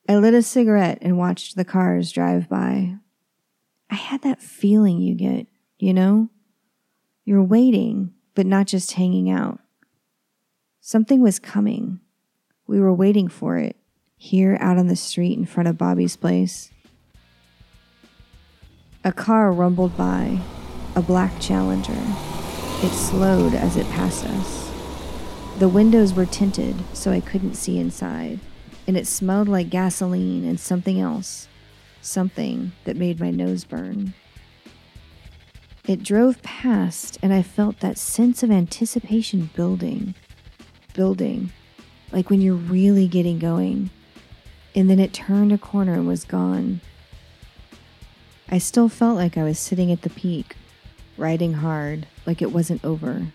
I 0.08 0.16
lit 0.16 0.34
a 0.34 0.42
cigarette 0.42 0.98
and 1.00 1.16
watched 1.16 1.56
the 1.56 1.64
cars 1.64 2.10
drive 2.10 2.48
by. 2.48 2.96
I 3.88 3.94
had 3.94 4.22
that 4.22 4.42
feeling 4.42 5.00
you 5.00 5.14
get, 5.14 5.46
you 5.78 5.94
know? 5.94 6.28
You're 7.24 7.42
waiting, 7.42 8.12
but 8.34 8.46
not 8.46 8.66
just 8.66 8.92
hanging 8.92 9.30
out. 9.30 9.60
Something 10.80 11.20
was 11.20 11.38
coming. 11.38 12.00
We 12.66 12.80
were 12.80 12.92
waiting 12.92 13.28
for 13.28 13.58
it, 13.58 13.76
here 14.22 14.56
out 14.60 14.78
on 14.78 14.86
the 14.86 14.94
street 14.94 15.36
in 15.36 15.44
front 15.44 15.68
of 15.68 15.76
Bobby's 15.76 16.14
place. 16.14 16.70
A 19.02 19.12
car 19.12 19.50
rumbled 19.52 19.96
by, 19.96 20.38
a 20.94 21.02
black 21.02 21.40
Challenger. 21.40 22.00
It 22.86 22.92
slowed 22.92 23.52
as 23.52 23.76
it 23.76 23.84
passed 23.90 24.24
us. 24.24 24.70
The 25.58 25.68
windows 25.68 26.14
were 26.14 26.24
tinted, 26.24 26.76
so 26.92 27.10
I 27.10 27.18
couldn't 27.18 27.54
see 27.54 27.80
inside. 27.80 28.38
and 28.86 28.96
it 28.96 29.06
smelled 29.06 29.48
like 29.48 29.70
gasoline 29.70 30.44
and 30.44 30.58
something 30.58 31.00
else, 31.00 31.48
something 32.00 32.72
that 32.84 32.96
made 32.96 33.20
my 33.20 33.30
nose 33.30 33.64
burn. 33.64 34.14
It 35.86 36.02
drove 36.02 36.42
past, 36.42 37.18
and 37.22 37.32
I 37.32 37.42
felt 37.42 37.80
that 37.80 37.98
sense 37.98 38.42
of 38.42 38.50
anticipation 38.50 39.50
building, 39.54 40.14
building, 40.94 41.52
like 42.12 42.30
when 42.30 42.40
you're 42.40 42.54
really 42.54 43.08
getting 43.08 43.38
going. 43.38 43.90
And 44.74 44.88
then 44.88 44.98
it 44.98 45.12
turned 45.12 45.52
a 45.52 45.58
corner 45.58 45.94
and 45.94 46.06
was 46.08 46.24
gone. 46.24 46.80
I 48.48 48.58
still 48.58 48.88
felt 48.88 49.16
like 49.16 49.36
I 49.36 49.44
was 49.44 49.58
sitting 49.58 49.90
at 49.92 50.02
the 50.02 50.10
peak, 50.10 50.56
riding 51.16 51.54
hard, 51.54 52.06
like 52.26 52.42
it 52.42 52.52
wasn't 52.52 52.84
over. 52.84 53.26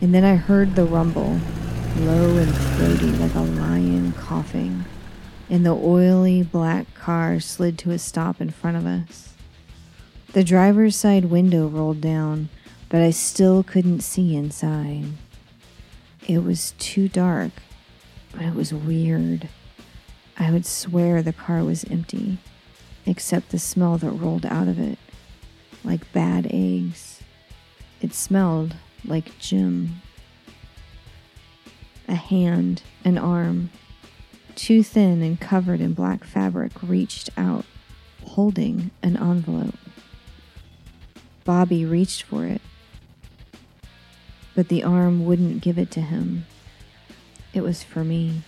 And 0.00 0.14
then 0.14 0.24
I 0.24 0.36
heard 0.36 0.74
the 0.74 0.84
rumble, 0.84 1.40
low 1.98 2.36
and 2.36 2.54
throaty 2.54 3.10
like 3.12 3.34
a 3.34 3.40
lion 3.40 4.12
coughing, 4.12 4.84
and 5.48 5.64
the 5.64 5.74
oily 5.74 6.42
black 6.42 6.94
car 6.94 7.40
slid 7.40 7.78
to 7.78 7.92
a 7.92 7.98
stop 7.98 8.40
in 8.40 8.50
front 8.50 8.76
of 8.76 8.86
us. 8.86 9.34
The 10.32 10.44
driver's 10.44 10.96
side 10.96 11.26
window 11.26 11.66
rolled 11.66 12.00
down, 12.00 12.50
but 12.88 13.00
I 13.00 13.10
still 13.10 13.62
couldn't 13.62 14.00
see 14.00 14.36
inside. 14.36 15.06
It 16.28 16.44
was 16.44 16.74
too 16.78 17.08
dark, 17.08 17.52
but 18.32 18.42
it 18.42 18.54
was 18.54 18.74
weird. 18.74 19.48
I 20.38 20.50
would 20.50 20.66
swear 20.66 21.22
the 21.22 21.32
car 21.32 21.64
was 21.64 21.84
empty, 21.84 22.38
except 23.06 23.50
the 23.50 23.58
smell 23.58 23.96
that 23.98 24.10
rolled 24.10 24.44
out 24.44 24.68
of 24.68 24.78
it, 24.78 24.98
like 25.82 26.12
bad 26.12 26.46
eggs. 26.50 27.20
It 28.00 28.12
smelled 28.12 28.76
like 29.04 29.38
Jim. 29.38 30.02
A 32.08 32.14
hand, 32.14 32.82
an 33.04 33.16
arm, 33.16 33.70
too 34.54 34.82
thin 34.82 35.22
and 35.22 35.40
covered 35.40 35.80
in 35.80 35.94
black 35.94 36.24
fabric, 36.24 36.72
reached 36.82 37.30
out, 37.36 37.64
holding 38.24 38.90
an 39.02 39.16
envelope. 39.16 39.74
Bobby 41.44 41.84
reached 41.84 42.24
for 42.24 42.44
it, 42.44 42.60
but 44.54 44.68
the 44.68 44.82
arm 44.82 45.24
wouldn't 45.24 45.62
give 45.62 45.78
it 45.78 45.90
to 45.92 46.00
him. 46.00 46.44
It 47.54 47.62
was 47.62 47.82
for 47.82 48.04
me. 48.04 48.42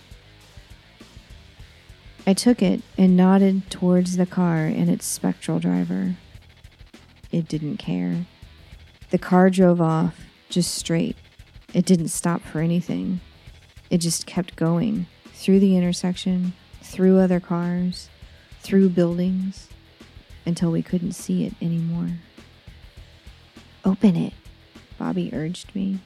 I 2.29 2.33
took 2.33 2.61
it 2.61 2.83
and 2.95 3.17
nodded 3.17 3.71
towards 3.71 4.15
the 4.15 4.27
car 4.27 4.65
and 4.65 4.87
its 4.87 5.07
spectral 5.07 5.57
driver. 5.57 6.13
It 7.31 7.47
didn't 7.47 7.77
care. 7.77 8.27
The 9.09 9.17
car 9.17 9.49
drove 9.49 9.81
off, 9.81 10.15
just 10.47 10.75
straight. 10.75 11.17
It 11.73 11.87
didn't 11.87 12.09
stop 12.09 12.43
for 12.43 12.59
anything. 12.59 13.21
It 13.89 13.97
just 13.97 14.27
kept 14.27 14.55
going 14.55 15.07
through 15.33 15.59
the 15.59 15.75
intersection, 15.75 16.53
through 16.83 17.17
other 17.17 17.39
cars, 17.39 18.09
through 18.61 18.89
buildings, 18.89 19.67
until 20.45 20.69
we 20.69 20.83
couldn't 20.83 21.13
see 21.13 21.45
it 21.45 21.55
anymore. 21.59 22.11
Open 23.83 24.15
it, 24.15 24.33
Bobby 24.99 25.31
urged 25.33 25.73
me. 25.73 25.97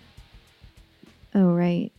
Oh, 1.35 1.51
right. 1.51 1.91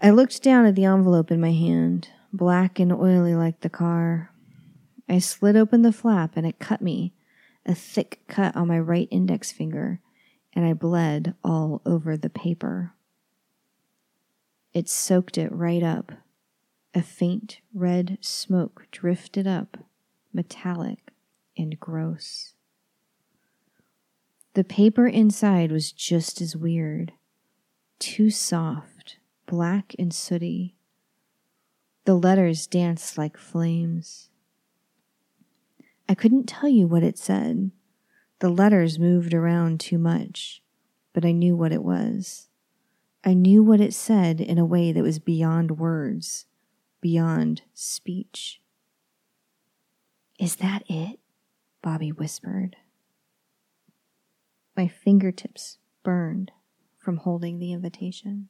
I 0.00 0.10
looked 0.10 0.40
down 0.40 0.66
at 0.66 0.76
the 0.76 0.84
envelope 0.84 1.32
in 1.32 1.40
my 1.40 1.50
hand, 1.50 2.10
black 2.36 2.78
and 2.78 2.92
oily 2.92 3.34
like 3.34 3.60
the 3.60 3.70
car. 3.70 4.30
I 5.08 5.18
slid 5.18 5.56
open 5.56 5.82
the 5.82 5.92
flap 5.92 6.36
and 6.36 6.46
it 6.46 6.58
cut 6.58 6.82
me, 6.82 7.14
a 7.64 7.74
thick 7.74 8.20
cut 8.28 8.54
on 8.56 8.68
my 8.68 8.78
right 8.78 9.08
index 9.10 9.52
finger, 9.52 10.00
and 10.52 10.64
I 10.64 10.72
bled 10.72 11.34
all 11.44 11.82
over 11.86 12.16
the 12.16 12.30
paper. 12.30 12.92
It 14.72 14.88
soaked 14.88 15.38
it 15.38 15.52
right 15.52 15.82
up. 15.82 16.12
A 16.94 17.02
faint 17.02 17.60
red 17.74 18.18
smoke 18.20 18.86
drifted 18.90 19.46
up, 19.46 19.78
metallic 20.32 21.12
and 21.56 21.78
gross. 21.78 22.54
The 24.54 24.64
paper 24.64 25.06
inside 25.06 25.70
was 25.70 25.92
just 25.92 26.40
as 26.40 26.56
weird. 26.56 27.12
Too 27.98 28.30
soft, 28.30 29.18
black 29.46 29.94
and 29.98 30.14
sooty. 30.14 30.75
The 32.06 32.14
letters 32.14 32.68
danced 32.68 33.18
like 33.18 33.36
flames. 33.36 34.30
I 36.08 36.14
couldn't 36.14 36.46
tell 36.46 36.68
you 36.68 36.86
what 36.86 37.02
it 37.02 37.18
said. 37.18 37.72
The 38.38 38.48
letters 38.48 38.96
moved 38.96 39.34
around 39.34 39.80
too 39.80 39.98
much, 39.98 40.62
but 41.12 41.24
I 41.24 41.32
knew 41.32 41.56
what 41.56 41.72
it 41.72 41.82
was. 41.82 42.48
I 43.24 43.34
knew 43.34 43.60
what 43.64 43.80
it 43.80 43.92
said 43.92 44.40
in 44.40 44.56
a 44.56 44.64
way 44.64 44.92
that 44.92 45.02
was 45.02 45.18
beyond 45.18 45.80
words, 45.80 46.46
beyond 47.00 47.62
speech. 47.74 48.60
Is 50.38 50.56
that 50.56 50.84
it? 50.88 51.18
Bobby 51.82 52.12
whispered. 52.12 52.76
My 54.76 54.86
fingertips 54.86 55.78
burned 56.04 56.52
from 56.96 57.16
holding 57.16 57.58
the 57.58 57.72
invitation. 57.72 58.48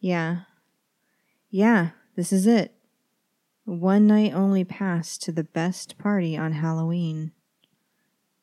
Yeah. 0.00 0.44
Yeah, 1.50 1.90
this 2.18 2.32
is 2.32 2.48
it. 2.48 2.74
One 3.64 4.08
night 4.08 4.34
only 4.34 4.64
pass 4.64 5.16
to 5.18 5.30
the 5.30 5.44
best 5.44 5.98
party 5.98 6.36
on 6.36 6.50
Halloween 6.50 7.30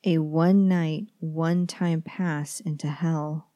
a 0.05 0.19
one 0.19 0.69
night, 0.69 1.07
one 1.19 1.67
time 1.67 2.01
pass 2.01 2.61
into 2.61 2.87
hell. 2.87 3.49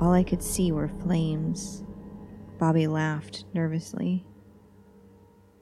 All 0.00 0.12
I 0.12 0.24
could 0.24 0.42
see 0.42 0.72
were 0.72 0.88
flames. 0.88 1.84
Bobby 2.58 2.88
laughed 2.88 3.44
nervously. 3.54 4.26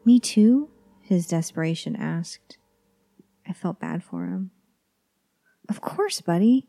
Me 0.07 0.19
too? 0.19 0.71
His 1.03 1.27
desperation 1.27 1.95
asked. 1.95 2.57
I 3.47 3.53
felt 3.53 3.81
bad 3.81 4.03
for 4.03 4.25
him. 4.25 4.53
Of 5.69 5.83
course, 5.83 6.23
buddy. 6.23 6.69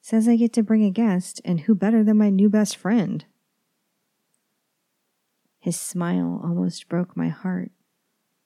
Says 0.00 0.28
I 0.28 0.36
get 0.36 0.52
to 0.52 0.62
bring 0.62 0.84
a 0.84 0.90
guest, 0.90 1.40
and 1.44 1.62
who 1.62 1.74
better 1.74 2.04
than 2.04 2.18
my 2.18 2.30
new 2.30 2.48
best 2.48 2.76
friend? 2.76 3.24
His 5.66 5.80
smile 5.80 6.40
almost 6.44 6.88
broke 6.88 7.16
my 7.16 7.26
heart. 7.26 7.72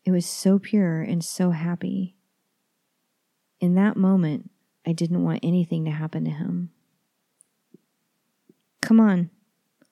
It 0.07 0.11
was 0.11 0.25
so 0.25 0.59
pure 0.59 1.03
and 1.03 1.23
so 1.23 1.51
happy. 1.51 2.17
In 3.61 3.75
that 3.75 3.95
moment, 3.95 4.51
I 4.87 4.93
didn't 4.93 5.23
want 5.23 5.41
anything 5.43 5.85
to 5.85 5.91
happen 5.91 6.25
to 6.25 6.31
him. 6.31 6.71
Come 8.81 9.01
on, 9.01 9.29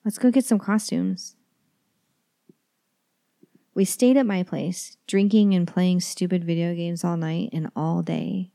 let's 0.07 0.17
go 0.17 0.31
get 0.31 0.47
some 0.47 0.59
costumes. 0.59 1.37
We 3.75 3.85
stayed 3.85 4.17
at 4.17 4.25
my 4.25 4.43
place, 4.43 4.97
drinking 5.07 5.53
and 5.53 5.69
playing 5.69 6.01
stupid 6.01 6.45
video 6.45 6.75
games 6.75 7.05
all 7.05 7.19
night 7.19 7.51
and 7.53 7.71
all 7.77 8.01
day. 8.01 8.53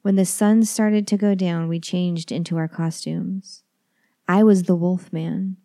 When 0.00 0.16
the 0.16 0.24
sun 0.24 0.64
started 0.64 1.06
to 1.08 1.18
go 1.18 1.34
down, 1.34 1.68
we 1.68 1.78
changed 1.78 2.32
into 2.32 2.56
our 2.56 2.68
costumes. 2.68 3.64
I 4.26 4.44
was 4.44 4.62
the 4.62 4.74
wolf 4.74 5.12
man. 5.12 5.58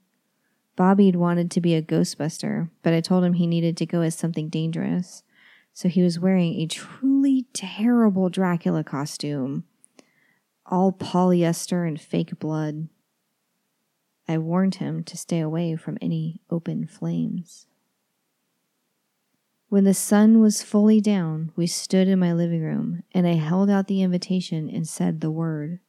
Bobby'd 0.75 1.16
wanted 1.16 1.51
to 1.51 1.62
be 1.62 1.75
a 1.75 1.82
ghostbuster, 1.82 2.70
but 2.82 2.94
I 2.94 3.01
told 3.01 3.24
him 3.24 3.34
he 3.34 3.48
needed 3.48 3.78
to 3.78 3.86
go 3.86 4.01
as 4.01 4.16
something 4.16 4.50
dangerous 4.50 5.24
so 5.74 5.90
he 5.90 6.01
was 6.01 6.20
wearing 6.20 6.56
a 6.56 6.68
truly 6.68 7.46
terrible 7.54 8.30
Dracula 8.30 8.84
costume, 8.84 9.63
all 10.66 10.92
polyester 10.92 11.88
and 11.88 12.00
fake 12.00 12.40
blood. 12.40 12.90
I 14.28 14.38
warned 14.38 14.75
him 14.75 15.04
to 15.06 15.18
stay 15.18 15.40
away 15.40 15.75
from 15.75 15.98
any 16.01 16.42
open 16.50 16.88
flames. 16.88 17.68
When 19.70 19.86
the 19.86 19.94
sun 19.94 20.42
was 20.42 20.62
fully 20.62 21.00
down, 21.00 21.51
we 21.56 21.66
stood 21.66 22.08
in 22.08 22.20
my 22.20 22.34
living 22.34 22.62
room, 22.62 23.04
and 23.13 23.25
I 23.25 23.34
held 23.34 23.70
out 23.70 23.88
the 23.88 24.01
invitation 24.01 24.70
and 24.70 24.88
said 24.88 25.22
the 25.22 25.32
word. 25.32 25.80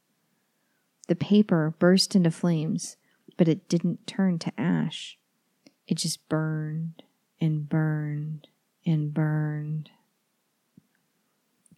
The 1.08 1.16
paper 1.16 1.74
burst 1.80 2.14
into 2.14 2.30
flames, 2.30 2.96
but 3.36 3.48
it 3.48 3.68
didn't 3.68 4.06
turn 4.06 4.38
to 4.40 4.52
ash. 4.58 5.18
It 5.86 5.96
just 5.96 6.28
burned 6.28 7.02
and 7.40 7.68
burned 7.68 8.48
and 8.86 9.12
burned. 9.12 9.90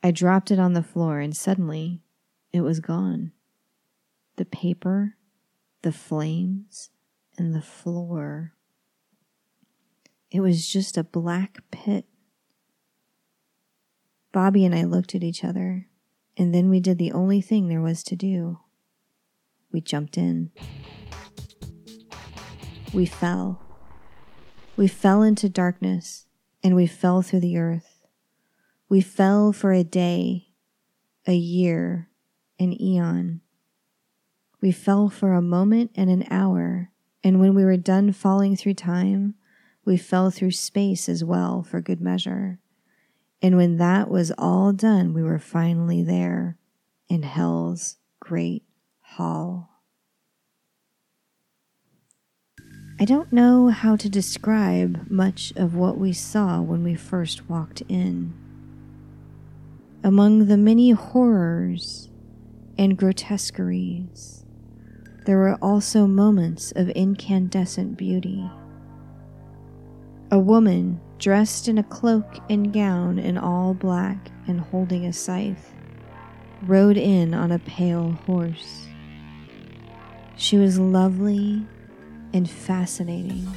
I 0.02 0.10
dropped 0.10 0.50
it 0.50 0.58
on 0.58 0.74
the 0.74 0.82
floor, 0.82 1.20
and 1.20 1.34
suddenly 1.34 2.02
it 2.52 2.60
was 2.60 2.80
gone. 2.80 3.32
The 4.36 4.44
paper, 4.44 5.16
the 5.82 5.92
flames, 5.92 6.90
and 7.38 7.54
the 7.54 7.62
floor. 7.62 8.52
It 10.30 10.40
was 10.40 10.68
just 10.68 10.98
a 10.98 11.04
black 11.04 11.58
pit. 11.70 12.06
Bobby 14.32 14.64
and 14.64 14.74
I 14.74 14.84
looked 14.84 15.14
at 15.14 15.22
each 15.22 15.44
other, 15.44 15.86
and 16.36 16.54
then 16.54 16.68
we 16.68 16.80
did 16.80 16.98
the 16.98 17.12
only 17.12 17.40
thing 17.40 17.68
there 17.68 17.80
was 17.80 18.02
to 18.04 18.16
do. 18.16 18.58
We 19.74 19.80
jumped 19.80 20.16
in. 20.16 20.52
We 22.92 23.06
fell. 23.06 23.60
We 24.76 24.86
fell 24.86 25.22
into 25.22 25.48
darkness 25.48 26.26
and 26.62 26.76
we 26.76 26.86
fell 26.86 27.22
through 27.22 27.40
the 27.40 27.58
earth. 27.58 28.06
We 28.88 29.00
fell 29.00 29.52
for 29.52 29.72
a 29.72 29.82
day, 29.82 30.50
a 31.26 31.34
year, 31.34 32.08
an 32.60 32.80
eon. 32.80 33.40
We 34.60 34.70
fell 34.70 35.08
for 35.08 35.32
a 35.32 35.42
moment 35.42 35.90
and 35.96 36.08
an 36.08 36.24
hour 36.30 36.92
And 37.24 37.40
when 37.40 37.54
we 37.54 37.64
were 37.64 37.78
done 37.78 38.12
falling 38.12 38.54
through 38.54 38.74
time, 38.74 39.34
we 39.84 39.96
fell 39.96 40.30
through 40.30 40.52
space 40.52 41.08
as 41.08 41.24
well 41.24 41.64
for 41.64 41.80
good 41.80 42.00
measure. 42.00 42.60
And 43.42 43.56
when 43.56 43.78
that 43.78 44.08
was 44.08 44.30
all 44.38 44.72
done, 44.72 45.14
we 45.14 45.22
were 45.22 45.38
finally 45.40 46.02
there 46.02 46.58
in 47.08 47.22
hell's 47.24 47.96
great 48.20 48.62
hall. 49.16 49.70
I 52.98 53.04
don't 53.04 53.32
know 53.32 53.68
how 53.68 53.96
to 53.96 54.08
describe 54.08 55.08
much 55.10 55.52
of 55.56 55.74
what 55.74 55.98
we 55.98 56.12
saw 56.12 56.60
when 56.60 56.82
we 56.82 56.96
first 56.96 57.48
walked 57.48 57.82
in. 57.88 58.32
Among 60.02 60.46
the 60.46 60.56
many 60.56 60.90
horrors 60.90 62.08
and 62.76 62.98
grotesqueries, 62.98 64.44
there 65.26 65.38
were 65.38 65.58
also 65.62 66.06
moments 66.06 66.72
of 66.72 66.88
incandescent 66.90 67.96
beauty. 67.96 68.50
A 70.32 70.38
woman 70.38 71.00
dressed 71.18 71.68
in 71.68 71.78
a 71.78 71.84
cloak 71.84 72.40
and 72.50 72.72
gown 72.72 73.20
in 73.20 73.38
all 73.38 73.74
black 73.74 74.32
and 74.48 74.60
holding 74.60 75.06
a 75.06 75.12
scythe 75.12 75.72
rode 76.66 76.96
in 76.96 77.32
on 77.32 77.52
a 77.52 77.58
pale 77.60 78.10
horse. 78.26 78.88
She 80.36 80.58
was 80.58 80.78
lovely 80.78 81.64
and 82.32 82.50
fascinating, 82.50 83.48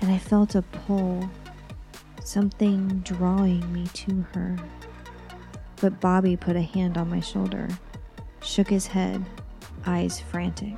and 0.00 0.10
I 0.10 0.18
felt 0.18 0.54
a 0.56 0.62
pull, 0.62 1.30
something 2.24 3.00
drawing 3.00 3.72
me 3.72 3.86
to 3.92 4.22
her. 4.34 4.56
But 5.80 6.00
Bobby 6.00 6.36
put 6.36 6.56
a 6.56 6.62
hand 6.62 6.98
on 6.98 7.08
my 7.08 7.20
shoulder, 7.20 7.68
shook 8.42 8.68
his 8.68 8.88
head, 8.88 9.24
eyes 9.86 10.20
frantic. 10.20 10.76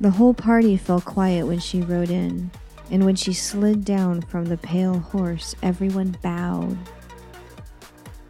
The 0.00 0.10
whole 0.10 0.32
party 0.32 0.76
fell 0.76 1.00
quiet 1.00 1.46
when 1.46 1.58
she 1.58 1.82
rode 1.82 2.10
in, 2.10 2.52
and 2.90 3.04
when 3.04 3.16
she 3.16 3.32
slid 3.32 3.84
down 3.84 4.22
from 4.22 4.44
the 4.44 4.56
pale 4.56 5.00
horse, 5.00 5.56
everyone 5.64 6.16
bowed. 6.22 6.78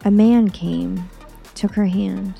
A 0.03 0.09
man 0.09 0.49
came, 0.49 1.07
took 1.53 1.73
her 1.75 1.85
hand. 1.85 2.33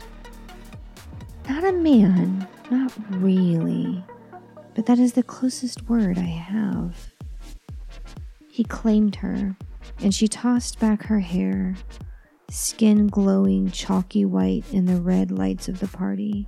Not 1.49 1.63
a 1.63 1.71
man, 1.73 2.47
not 2.69 2.93
really, 3.09 4.03
but 4.75 4.85
that 4.85 4.99
is 4.99 5.13
the 5.13 5.23
closest 5.23 5.89
word 5.89 6.19
I 6.19 6.21
have. 6.21 7.11
He 8.51 8.63
claimed 8.63 9.15
her, 9.15 9.57
and 9.99 10.13
she 10.13 10.27
tossed 10.27 10.79
back 10.79 11.01
her 11.05 11.21
hair, 11.21 11.75
skin 12.51 13.07
glowing 13.07 13.71
chalky 13.71 14.25
white 14.25 14.63
in 14.71 14.85
the 14.85 15.01
red 15.01 15.31
lights 15.31 15.67
of 15.67 15.79
the 15.79 15.87
party, 15.87 16.47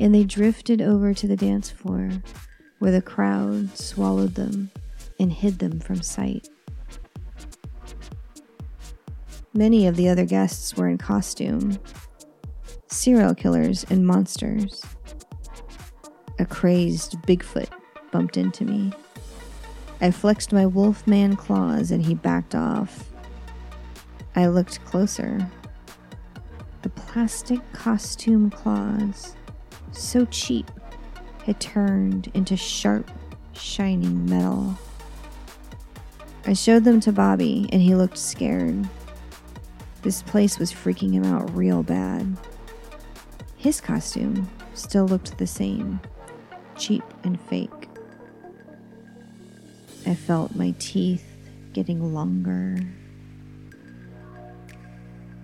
and 0.00 0.14
they 0.14 0.24
drifted 0.24 0.80
over 0.80 1.12
to 1.12 1.26
the 1.26 1.36
dance 1.36 1.68
floor, 1.68 2.08
where 2.78 2.92
the 2.92 3.02
crowd 3.02 3.76
swallowed 3.76 4.34
them 4.34 4.70
and 5.20 5.30
hid 5.30 5.58
them 5.58 5.78
from 5.78 6.00
sight. 6.00 6.48
Many 9.52 9.86
of 9.86 9.96
the 9.96 10.08
other 10.08 10.24
guests 10.24 10.74
were 10.74 10.88
in 10.88 10.96
costume 10.96 11.78
serial 12.96 13.34
killers 13.34 13.84
and 13.90 14.06
monsters. 14.06 14.82
A 16.38 16.46
crazed 16.46 17.20
Bigfoot 17.22 17.68
bumped 18.10 18.36
into 18.36 18.64
me. 18.64 18.92
I 20.00 20.10
flexed 20.10 20.52
my 20.52 20.66
wolfman 20.66 21.36
claws 21.36 21.90
and 21.90 22.04
he 22.04 22.14
backed 22.14 22.54
off. 22.54 23.10
I 24.34 24.46
looked 24.46 24.84
closer. 24.84 25.46
The 26.82 26.88
plastic 26.90 27.60
costume 27.72 28.50
claws, 28.50 29.36
so 29.92 30.24
cheap, 30.26 30.70
had 31.44 31.60
turned 31.60 32.30
into 32.34 32.56
sharp, 32.56 33.10
shining 33.52 34.24
metal. 34.26 34.76
I 36.46 36.54
showed 36.54 36.84
them 36.84 37.00
to 37.00 37.12
Bobby 37.12 37.68
and 37.72 37.82
he 37.82 37.94
looked 37.94 38.18
scared. 38.18 38.88
This 40.02 40.22
place 40.22 40.58
was 40.58 40.72
freaking 40.72 41.12
him 41.12 41.24
out 41.24 41.54
real 41.54 41.82
bad. 41.82 42.36
His 43.56 43.80
costume 43.80 44.48
still 44.74 45.06
looked 45.06 45.38
the 45.38 45.46
same 45.46 46.00
cheap 46.76 47.04
and 47.24 47.40
fake. 47.40 47.88
I 50.06 50.14
felt 50.14 50.54
my 50.54 50.74
teeth 50.78 51.24
getting 51.72 52.14
longer. 52.14 52.76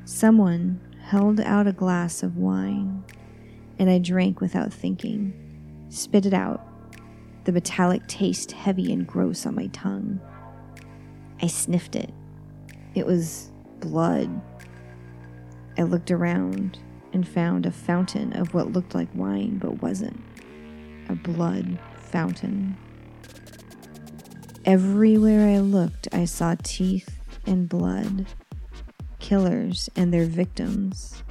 Someone 0.05 0.81
held 1.03 1.40
out 1.40 1.66
a 1.66 1.72
glass 1.72 2.22
of 2.22 2.37
wine, 2.37 3.03
and 3.79 3.90
I 3.90 3.98
drank 3.98 4.40
without 4.40 4.72
thinking, 4.72 5.33
spit 5.88 6.27
it 6.27 6.35
out, 6.35 6.66
the 7.44 7.53
metallic 7.53 8.07
taste 8.07 8.53
heavy 8.53 8.92
and 8.92 9.07
gross 9.07 9.46
on 9.46 9.55
my 9.55 9.66
tongue. 9.68 10.20
I 11.40 11.46
sniffed 11.46 11.96
it. 11.96 12.12
It 12.94 13.07
was 13.07 13.51
blood. 13.81 14.31
I 15.77 15.83
looked 15.83 16.11
around 16.11 16.79
and 17.12 17.27
found 17.27 17.66
a 17.66 17.72
fountain 17.72 18.33
of 18.35 18.55
what 18.55 18.72
looked 18.72 18.94
like 18.94 19.09
wine 19.14 19.59
but 19.59 19.83
wasn't 19.83 20.20
a 21.09 21.14
blood 21.14 21.79
fountain. 21.98 22.77
Everywhere 24.64 25.48
I 25.48 25.59
looked, 25.59 26.09
I 26.12 26.25
saw 26.25 26.55
teeth 26.62 27.18
and 27.46 27.68
blood, 27.68 28.27
killers 29.18 29.90
and 29.96 30.12
their 30.12 30.27
victims. 30.27 31.22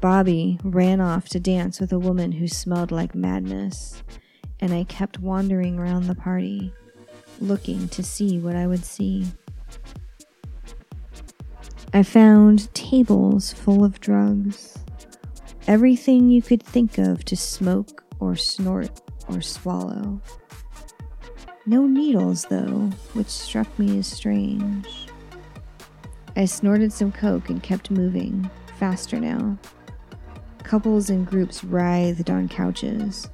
Bobby 0.00 0.60
ran 0.62 1.00
off 1.00 1.28
to 1.30 1.40
dance 1.40 1.80
with 1.80 1.92
a 1.92 1.98
woman 1.98 2.32
who 2.32 2.46
smelled 2.46 2.92
like 2.92 3.14
madness, 3.14 4.02
and 4.60 4.72
I 4.72 4.84
kept 4.84 5.18
wandering 5.18 5.78
around 5.78 6.06
the 6.06 6.14
party, 6.14 6.72
looking 7.40 7.88
to 7.88 8.02
see 8.02 8.38
what 8.38 8.54
I 8.54 8.66
would 8.66 8.84
see. 8.84 9.26
I 11.94 12.02
found 12.02 12.72
tables 12.74 13.52
full 13.52 13.84
of 13.84 14.00
drugs, 14.00 14.76
everything 15.66 16.28
you 16.28 16.42
could 16.42 16.62
think 16.62 16.98
of 16.98 17.24
to 17.26 17.36
smoke 17.36 18.04
or 18.20 18.36
snort 18.36 19.00
or 19.28 19.40
swallow. 19.40 20.20
No 21.64 21.86
needles, 21.86 22.44
though, 22.44 22.90
which 23.14 23.28
struck 23.28 23.78
me 23.78 23.98
as 23.98 24.06
strange. 24.06 25.08
I 26.36 26.44
snorted 26.44 26.92
some 26.92 27.12
coke 27.12 27.48
and 27.48 27.62
kept 27.62 27.90
moving, 27.90 28.50
faster 28.78 29.18
now. 29.18 29.56
Couples 30.64 31.08
and 31.08 31.26
groups 31.26 31.64
writhed 31.64 32.28
on 32.28 32.48
couches, 32.48 33.30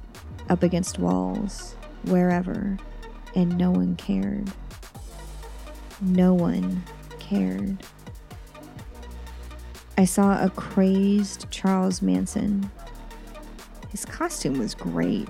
up 0.49 0.63
against 0.63 0.99
walls, 0.99 1.75
wherever, 2.05 2.77
and 3.35 3.57
no 3.57 3.71
one 3.71 3.95
cared. 3.97 4.51
No 6.01 6.33
one 6.33 6.83
cared. 7.19 7.77
I 9.97 10.05
saw 10.05 10.43
a 10.43 10.49
crazed 10.49 11.49
Charles 11.51 12.01
Manson 12.01 12.69
his 13.93 14.05
costume 14.05 14.57
was 14.57 14.73
great. 14.73 15.29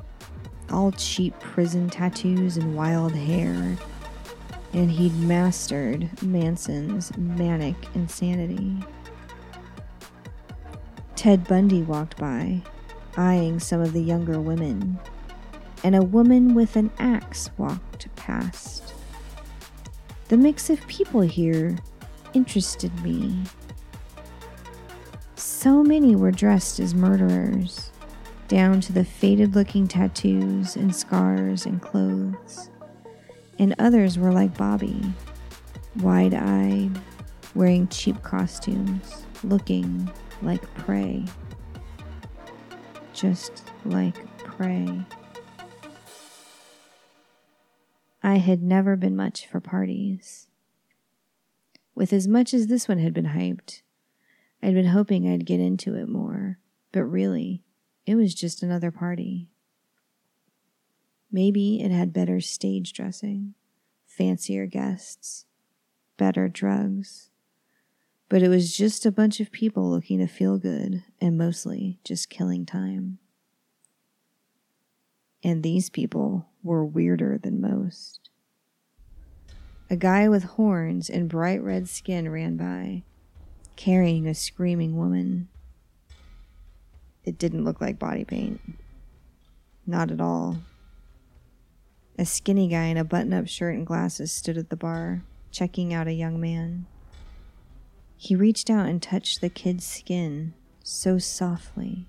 All 0.71 0.93
cheap 0.93 1.37
prison 1.41 1.89
tattoos 1.89 2.55
and 2.55 2.73
wild 2.73 3.13
hair. 3.13 3.77
And 4.71 4.89
he'd 4.89 5.13
mastered 5.19 6.09
Manson's 6.23 7.15
manic 7.17 7.75
insanity. 7.93 8.77
Ted 11.17 11.45
Bundy 11.45 11.83
walked 11.83 12.17
by, 12.17 12.61
eyeing 13.17 13.59
some 13.59 13.81
of 13.81 13.91
the 13.91 14.01
younger 14.01 14.39
women, 14.39 14.97
and 15.83 15.93
a 15.93 16.01
woman 16.01 16.55
with 16.55 16.77
an 16.77 16.89
axe 16.97 17.49
walked 17.57 18.15
past. 18.15 18.93
The 20.29 20.37
mix 20.37 20.69
of 20.69 20.87
people 20.87 21.19
here 21.19 21.77
interested 22.33 22.97
me. 23.03 23.43
So 25.63 25.81
many 25.81 26.13
were 26.17 26.31
dressed 26.31 26.81
as 26.81 26.93
murderers 26.93 27.89
down 28.49 28.81
to 28.81 28.91
the 28.91 29.05
faded 29.05 29.55
looking 29.55 29.87
tattoos 29.87 30.75
and 30.75 30.93
scars 30.93 31.65
and 31.65 31.81
clothes. 31.81 32.69
And 33.57 33.73
others 33.79 34.19
were 34.19 34.33
like 34.33 34.57
Bobby, 34.57 35.01
wide 36.01 36.33
eyed, 36.33 36.99
wearing 37.55 37.87
cheap 37.87 38.21
costumes, 38.23 39.25
looking 39.41 40.11
like 40.41 40.61
prey. 40.75 41.23
Just 43.13 43.71
like 43.85 44.17
prey. 44.39 45.05
I 48.21 48.35
had 48.35 48.61
never 48.61 48.97
been 48.97 49.15
much 49.15 49.47
for 49.47 49.61
parties. 49.61 50.49
With 51.95 52.11
as 52.11 52.27
much 52.27 52.53
as 52.53 52.67
this 52.67 52.89
one 52.89 52.97
had 52.97 53.13
been 53.13 53.27
hyped, 53.27 53.82
I'd 54.63 54.73
been 54.73 54.85
hoping 54.85 55.27
I'd 55.27 55.45
get 55.45 55.59
into 55.59 55.95
it 55.95 56.07
more, 56.07 56.57
but 56.93 57.03
really, 57.03 57.63
it 58.05 58.15
was 58.15 58.33
just 58.33 58.63
another 58.63 58.91
party. 58.91 59.49
Maybe 61.29 61.81
it 61.81 61.91
had 61.91 62.13
better 62.13 62.39
stage 62.39 62.93
dressing, 62.93 63.55
fancier 64.07 64.65
guests, 64.65 65.45
better 66.15 66.47
drugs. 66.47 67.29
But 68.29 68.41
it 68.41 68.47
was 68.47 68.77
just 68.77 69.05
a 69.05 69.11
bunch 69.11 69.41
of 69.41 69.51
people 69.51 69.89
looking 69.89 70.19
to 70.19 70.27
feel 70.27 70.57
good 70.57 71.03
and 71.19 71.37
mostly 71.37 71.99
just 72.05 72.29
killing 72.29 72.65
time. 72.65 73.19
And 75.43 75.61
these 75.61 75.89
people 75.89 76.47
were 76.63 76.85
weirder 76.85 77.37
than 77.37 77.59
most. 77.59 78.29
A 79.89 79.97
guy 79.97 80.29
with 80.29 80.43
horns 80.43 81.09
and 81.09 81.27
bright 81.27 81.61
red 81.61 81.89
skin 81.89 82.29
ran 82.29 82.55
by, 82.55 83.03
carrying 83.75 84.27
a 84.27 84.33
screaming 84.33 84.97
woman. 84.97 85.49
It 87.23 87.37
didn't 87.37 87.63
look 87.63 87.79
like 87.81 87.99
body 87.99 88.25
paint. 88.25 88.61
Not 89.85 90.11
at 90.11 90.21
all. 90.21 90.57
A 92.17 92.25
skinny 92.25 92.67
guy 92.67 92.85
in 92.85 92.97
a 92.97 93.03
button 93.03 93.33
up 93.33 93.47
shirt 93.47 93.75
and 93.75 93.87
glasses 93.87 94.31
stood 94.31 94.57
at 94.57 94.69
the 94.69 94.75
bar, 94.75 95.23
checking 95.51 95.93
out 95.93 96.07
a 96.07 96.13
young 96.13 96.39
man. 96.39 96.85
He 98.15 98.35
reached 98.35 98.69
out 98.69 98.85
and 98.85 99.01
touched 99.01 99.41
the 99.41 99.49
kid's 99.49 99.85
skin 99.85 100.53
so 100.83 101.17
softly, 101.17 102.07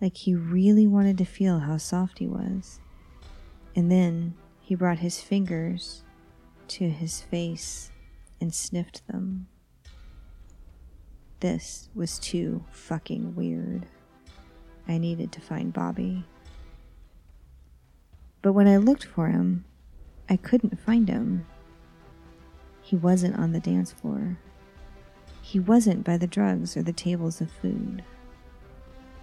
like 0.00 0.16
he 0.16 0.34
really 0.34 0.86
wanted 0.86 1.18
to 1.18 1.24
feel 1.24 1.60
how 1.60 1.76
soft 1.76 2.18
he 2.18 2.26
was. 2.26 2.80
And 3.74 3.90
then 3.90 4.34
he 4.60 4.74
brought 4.74 4.98
his 4.98 5.20
fingers 5.20 6.02
to 6.68 6.88
his 6.88 7.20
face 7.20 7.90
and 8.40 8.54
sniffed 8.54 9.06
them. 9.06 9.48
This 11.40 11.88
was 11.94 12.18
too 12.18 12.64
fucking 12.70 13.34
weird. 13.34 13.86
I 14.86 14.98
needed 14.98 15.32
to 15.32 15.40
find 15.40 15.72
Bobby. 15.72 16.24
But 18.42 18.52
when 18.52 18.68
I 18.68 18.76
looked 18.76 19.04
for 19.04 19.28
him, 19.28 19.64
I 20.28 20.36
couldn't 20.36 20.80
find 20.80 21.08
him. 21.08 21.46
He 22.82 22.96
wasn't 22.96 23.38
on 23.38 23.52
the 23.52 23.60
dance 23.60 23.92
floor. 23.92 24.38
He 25.40 25.58
wasn't 25.58 26.04
by 26.04 26.18
the 26.18 26.26
drugs 26.26 26.76
or 26.76 26.82
the 26.82 26.92
tables 26.92 27.40
of 27.40 27.50
food. 27.50 28.04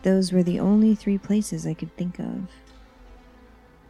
Those 0.01 0.31
were 0.31 0.43
the 0.43 0.59
only 0.59 0.95
three 0.95 1.17
places 1.17 1.67
I 1.67 1.73
could 1.73 1.95
think 1.95 2.19
of. 2.19 2.49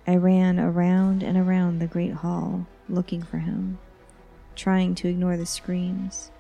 I 0.05 0.15
ran 0.15 0.59
around 0.59 1.23
and 1.23 1.37
around 1.37 1.79
the 1.79 1.87
great 1.87 2.13
hall 2.13 2.65
looking 2.89 3.21
for 3.21 3.37
him, 3.37 3.77
trying 4.55 4.95
to 4.95 5.07
ignore 5.07 5.37
the 5.37 5.45
screams, 5.45 6.31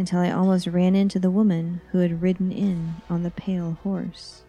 until 0.00 0.18
I 0.18 0.32
almost 0.32 0.66
ran 0.66 0.96
into 0.96 1.20
the 1.20 1.30
woman 1.30 1.80
who 1.92 1.98
had 1.98 2.22
ridden 2.22 2.50
in 2.50 2.96
on 3.08 3.22
the 3.22 3.30
pale 3.30 3.78
horse. 3.82 4.42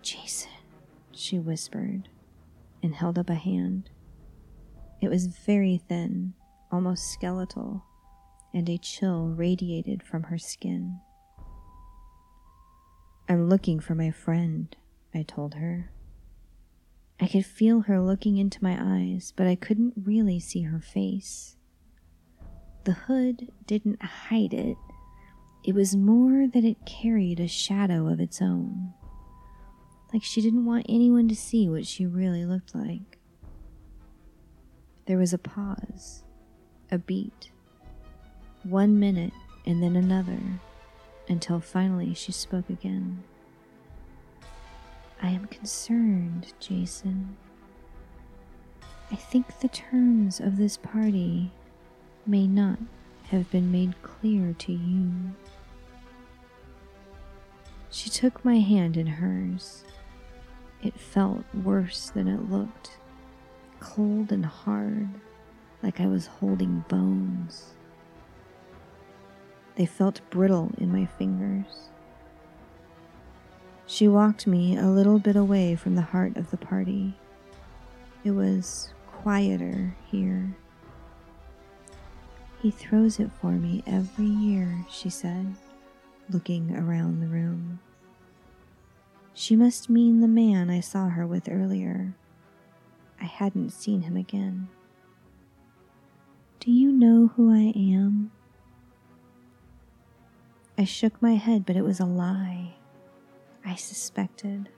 Jason 0.00 0.50
she 1.18 1.38
whispered, 1.38 2.08
and 2.82 2.94
held 2.94 3.18
up 3.18 3.30
a 3.30 3.34
hand. 3.34 3.90
It 5.00 5.08
was 5.08 5.26
very 5.26 5.78
thin, 5.88 6.34
almost 6.70 7.12
skeletal, 7.12 7.84
and 8.54 8.68
a 8.68 8.78
chill 8.78 9.28
radiated 9.28 10.02
from 10.02 10.24
her 10.24 10.38
skin. 10.38 11.00
I'm 13.28 13.48
looking 13.48 13.80
for 13.80 13.94
my 13.94 14.10
friend, 14.10 14.74
I 15.14 15.22
told 15.22 15.54
her. 15.54 15.90
I 17.18 17.26
could 17.26 17.46
feel 17.46 17.80
her 17.82 18.00
looking 18.00 18.36
into 18.36 18.62
my 18.62 18.76
eyes, 18.78 19.32
but 19.34 19.46
I 19.46 19.56
couldn't 19.56 19.94
really 19.96 20.38
see 20.38 20.62
her 20.62 20.80
face. 20.80 21.55
The 22.86 22.92
hood 22.92 23.52
didn't 23.66 24.02
hide 24.02 24.54
it, 24.54 24.78
it 25.62 25.74
was 25.74 25.94
more 25.94 26.46
that 26.48 26.64
it 26.64 26.86
carried 26.86 27.40
a 27.40 27.48
shadow 27.48 28.08
of 28.08 28.20
its 28.20 28.40
own 28.40 28.94
like 30.12 30.22
she 30.22 30.40
didn't 30.40 30.64
want 30.64 30.86
anyone 30.88 31.28
to 31.28 31.36
see 31.36 31.68
what 31.68 31.86
she 31.86 32.06
really 32.06 32.44
looked 32.44 32.74
like. 32.74 33.18
There 35.06 35.18
was 35.18 35.32
a 35.32 35.38
pause, 35.38 36.24
a 36.90 36.98
beat, 36.98 37.50
one 38.62 38.98
minute 38.98 39.32
and 39.66 39.82
then 39.82 39.96
another, 39.96 40.40
until 41.28 41.60
finally 41.60 42.14
she 42.14 42.32
spoke 42.32 42.70
again. 42.70 43.22
I 45.22 45.28
am 45.28 45.46
concerned, 45.46 46.52
Jason. 46.60 47.36
I 49.10 49.16
think 49.16 49.60
the 49.60 49.68
terms 49.68 50.40
of 50.40 50.56
this 50.56 50.76
party 50.76 51.52
may 52.26 52.46
not 52.46 52.78
have 53.30 53.50
been 53.50 53.70
made 53.72 54.00
clear 54.02 54.54
to 54.58 54.72
you. 54.72 55.12
She 57.90 58.10
took 58.10 58.44
my 58.44 58.58
hand 58.58 58.96
in 58.96 59.06
hers 59.06 59.84
it 60.82 61.00
felt 61.00 61.44
worse 61.54 62.10
than 62.10 62.28
it 62.28 62.50
looked, 62.50 62.98
cold 63.80 64.30
and 64.30 64.44
hard, 64.44 65.08
like 65.82 66.00
I 66.00 66.06
was 66.06 66.26
holding 66.26 66.84
bones. 66.88 67.74
They 69.76 69.86
felt 69.86 70.20
brittle 70.30 70.70
in 70.78 70.92
my 70.92 71.06
fingers. 71.06 71.90
She 73.86 74.06
walked 74.06 74.46
me 74.46 74.76
a 74.76 74.86
little 74.86 75.18
bit 75.18 75.36
away 75.36 75.76
from 75.76 75.94
the 75.94 76.02
heart 76.02 76.36
of 76.36 76.50
the 76.50 76.56
party. 76.56 77.14
It 78.22 78.32
was 78.32 78.92
quieter 79.06 79.96
here. 80.06 80.56
He 82.60 82.70
throws 82.70 83.20
it 83.20 83.30
for 83.40 83.52
me 83.52 83.82
every 83.86 84.26
year, 84.26 84.84
she 84.90 85.10
said, 85.10 85.54
looking 86.30 86.74
around 86.74 87.20
the 87.20 87.26
room. 87.26 87.80
She 89.34 89.54
must 89.54 89.90
mean 89.90 90.20
the 90.20 90.28
man 90.28 90.70
I 90.70 90.80
saw 90.80 91.08
her 91.10 91.26
with 91.26 91.48
earlier. 91.48 92.14
I 93.20 93.24
hadn't 93.24 93.70
seen 93.70 94.02
him 94.02 94.16
again. 94.16 94.68
Do 96.60 96.72
you 96.72 96.90
know 96.90 97.28
who 97.36 97.52
I 97.52 97.72
am? 97.76 98.32
I 100.78 100.84
shook 100.84 101.20
my 101.22 101.34
head, 101.34 101.64
but 101.66 101.76
it 101.76 101.84
was 101.84 102.00
a 102.00 102.06
lie. 102.06 102.74
I 103.64 103.74
suspected. 103.74 104.68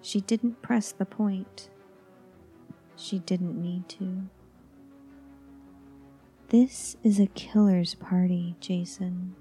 She 0.00 0.20
didn't 0.20 0.62
press 0.62 0.92
the 0.92 1.04
point. 1.04 1.68
She 2.96 3.18
didn't 3.18 3.60
need 3.60 3.88
to. 3.90 4.28
This 6.50 6.96
is 7.02 7.18
a 7.18 7.26
killer's 7.26 7.96
party, 7.96 8.54
Jason. 8.60 9.34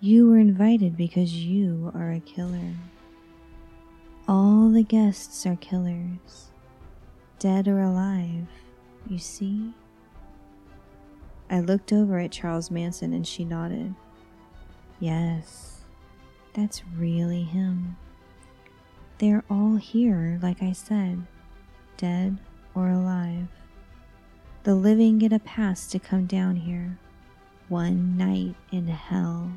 You 0.00 0.28
were 0.28 0.38
invited 0.38 0.96
because 0.96 1.34
you 1.34 1.90
are 1.92 2.12
a 2.12 2.20
killer. 2.20 2.74
All 4.28 4.68
the 4.70 4.84
guests 4.84 5.44
are 5.46 5.56
killers, 5.56 6.52
dead 7.40 7.66
or 7.66 7.80
alive, 7.80 8.46
you 9.08 9.18
see? 9.18 9.72
I 11.50 11.58
looked 11.58 11.92
over 11.92 12.20
at 12.20 12.30
Charles 12.30 12.70
Manson 12.70 13.12
and 13.12 13.26
she 13.26 13.44
nodded. 13.44 13.96
Yes, 15.00 15.80
that's 16.54 16.84
really 16.96 17.42
him. 17.42 17.96
They're 19.18 19.42
all 19.50 19.74
here, 19.74 20.38
like 20.40 20.62
I 20.62 20.70
said, 20.70 21.26
dead 21.96 22.38
or 22.72 22.88
alive. 22.88 23.48
The 24.62 24.74
living 24.74 25.18
get 25.18 25.32
a 25.32 25.38
pass 25.38 25.86
to 25.86 25.98
come 25.98 26.26
down 26.26 26.56
here. 26.56 26.98
One 27.68 28.18
night 28.18 28.56
in 28.70 28.88
hell. 28.88 29.52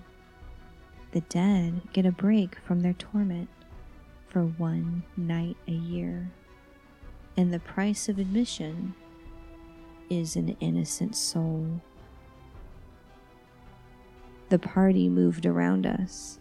The 1.12 1.20
dead 1.22 1.82
get 1.92 2.06
a 2.06 2.12
break 2.12 2.58
from 2.66 2.80
their 2.80 2.94
torment 2.94 3.50
for 4.30 4.46
one 4.46 5.04
night 5.18 5.58
a 5.68 5.74
year, 5.74 6.32
and 7.36 7.54
the 7.54 7.60
price 7.60 8.08
of 8.08 8.18
admission 8.18 8.96
is 10.10 10.38
an 10.38 10.56
innocent 10.62 11.18
soul. 11.18 11.82
The 14.50 14.60
party 14.60 15.10
moved 15.10 15.46
around 15.46 15.86
us. 15.86 16.40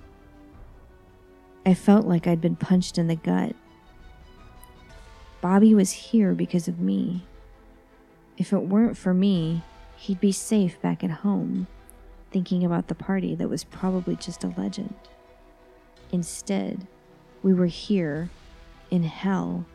I 1.66 1.74
felt 1.74 2.06
like 2.06 2.28
I'd 2.28 2.40
been 2.40 2.56
punched 2.56 2.96
in 2.96 3.08
the 3.08 3.16
gut. 3.16 3.56
Bobby 5.40 5.74
was 5.74 5.90
here 5.90 6.32
because 6.32 6.68
of 6.68 6.78
me. 6.78 7.24
If 8.38 8.52
it 8.52 8.62
weren't 8.62 8.96
for 8.96 9.14
me, 9.14 9.62
he'd 9.96 10.20
be 10.20 10.32
safe 10.32 10.80
back 10.80 11.04
at 11.04 11.10
home 11.10 11.66
thinking 12.32 12.64
about 12.64 12.88
the 12.88 12.94
party 12.94 13.34
that 13.34 13.48
was 13.48 13.62
probably 13.62 14.16
just 14.16 14.42
a 14.42 14.54
legend. 14.56 14.94
Instead, 16.10 16.86
we 17.42 17.52
were 17.52 17.66
here 17.66 18.30
in 18.90 19.02
hell, 19.02 19.66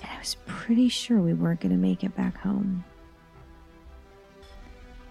and 0.00 0.10
I 0.10 0.18
was 0.18 0.36
pretty 0.46 0.88
sure 0.88 1.18
we 1.18 1.34
weren't 1.34 1.60
going 1.60 1.72
to 1.72 1.78
make 1.78 2.04
it 2.04 2.14
back 2.14 2.36
home. 2.38 2.84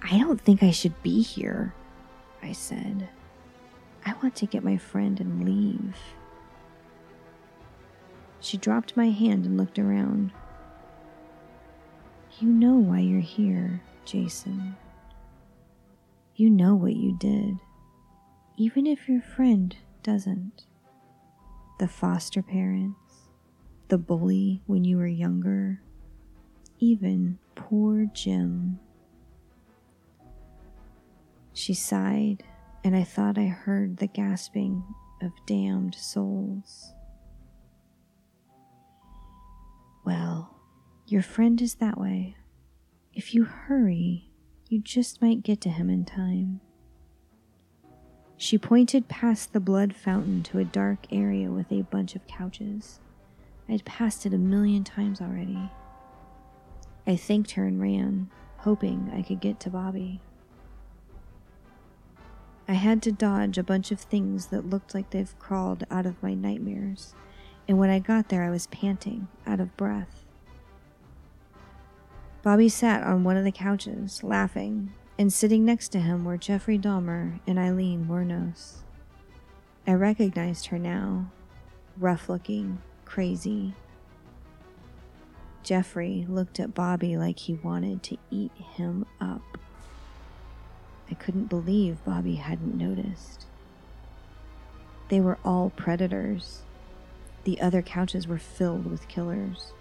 I 0.01 0.19
don't 0.19 0.39
think 0.39 0.61
I 0.61 0.71
should 0.71 1.01
be 1.01 1.21
here, 1.21 1.73
I 2.43 2.51
said. 2.51 3.09
I 4.05 4.13
want 4.21 4.35
to 4.35 4.45
get 4.45 4.63
my 4.63 4.77
friend 4.77 5.19
and 5.19 5.43
leave. 5.43 5.97
She 8.39 8.57
dropped 8.57 8.95
my 8.95 9.09
hand 9.09 9.45
and 9.45 9.57
looked 9.57 9.79
around. 9.79 10.31
You 12.39 12.49
know 12.49 12.75
why 12.75 12.99
you're 12.99 13.21
here, 13.21 13.81
Jason. 14.03 14.75
You 16.35 16.49
know 16.49 16.75
what 16.75 16.97
you 16.97 17.17
did, 17.17 17.57
even 18.57 18.85
if 18.85 19.07
your 19.07 19.21
friend 19.21 19.73
doesn't. 20.03 20.65
The 21.79 21.87
foster 21.87 22.41
parents, 22.41 23.29
the 23.87 23.97
bully 23.97 24.61
when 24.65 24.83
you 24.83 24.97
were 24.97 25.07
younger, 25.07 25.81
even 26.79 27.39
poor 27.55 28.05
Jim. 28.13 28.79
She 31.53 31.73
sighed, 31.73 32.43
and 32.83 32.97
I 32.97 33.05
thought 33.05 33.37
I 33.37 33.45
heard 33.45 33.95
the 33.95 34.07
gasping 34.07 34.83
of 35.21 35.31
damned 35.45 35.95
souls. 35.95 36.91
Well, 40.05 40.54
your 41.07 41.21
friend 41.21 41.61
is 41.61 41.75
that 41.75 41.99
way. 41.99 42.35
If 43.13 43.35
you 43.35 43.43
hurry, 43.43 44.29
you 44.69 44.81
just 44.81 45.21
might 45.21 45.43
get 45.43 45.61
to 45.61 45.69
him 45.69 45.89
in 45.89 46.03
time. 46.03 46.61
She 48.37 48.57
pointed 48.57 49.07
past 49.07 49.53
the 49.53 49.59
blood 49.59 49.95
fountain 49.95 50.43
to 50.43 50.59
a 50.59 50.65
dark 50.65 51.05
area 51.11 51.51
with 51.51 51.71
a 51.71 51.83
bunch 51.83 52.15
of 52.15 52.27
couches. 52.27 52.99
I'd 53.69 53.85
passed 53.85 54.25
it 54.25 54.33
a 54.33 54.37
million 54.37 54.83
times 54.83 55.21
already. 55.21 55.69
I 57.07 57.15
thanked 57.15 57.51
her 57.51 57.65
and 57.65 57.79
ran, 57.79 58.29
hoping 58.57 59.11
I 59.13 59.21
could 59.21 59.39
get 59.39 59.59
to 59.61 59.69
Bobby. 59.69 60.21
I 62.67 62.73
had 62.73 63.03
to 63.03 63.11
dodge 63.11 63.59
a 63.59 63.63
bunch 63.63 63.91
of 63.91 63.99
things 63.99 64.47
that 64.47 64.69
looked 64.69 64.95
like 64.95 65.11
they've 65.11 65.39
crawled 65.39 65.83
out 65.91 66.07
of 66.07 66.21
my 66.23 66.33
nightmares, 66.33 67.13
and 67.67 67.77
when 67.77 67.91
I 67.91 67.99
got 67.99 68.29
there, 68.29 68.43
I 68.43 68.49
was 68.49 68.67
panting, 68.67 69.27
out 69.45 69.59
of 69.59 69.77
breath. 69.77 70.24
Bobby 72.45 72.69
sat 72.69 73.01
on 73.01 73.23
one 73.23 73.37
of 73.37 73.43
the 73.43 73.51
couches, 73.51 74.23
laughing, 74.23 74.93
and 75.17 75.33
sitting 75.33 75.65
next 75.65 75.89
to 75.89 75.99
him 75.99 76.23
were 76.23 76.37
Jeffrey 76.37 76.77
Dahmer 76.77 77.39
and 77.47 77.57
Aileen 77.57 78.05
Wuornos. 78.05 78.83
I 79.87 79.93
recognized 79.93 80.67
her 80.67 80.77
now, 80.77 81.31
rough 81.97 82.29
looking, 82.29 82.83
crazy. 83.03 83.73
Jeffrey 85.63 86.27
looked 86.29 86.59
at 86.59 86.75
Bobby 86.75 87.17
like 87.17 87.39
he 87.39 87.55
wanted 87.55 88.03
to 88.03 88.17
eat 88.29 88.51
him 88.75 89.07
up. 89.19 89.57
I 91.09 91.15
couldn't 91.15 91.45
believe 91.45 92.05
Bobby 92.05 92.35
hadn't 92.35 92.77
noticed. 92.77 93.45
They 95.09 95.19
were 95.19 95.39
all 95.43 95.71
predators. 95.71 96.61
The 97.43 97.59
other 97.59 97.81
couches 97.81 98.27
were 98.27 98.37
filled 98.37 98.85
with 98.85 99.07
killers. 99.07 99.73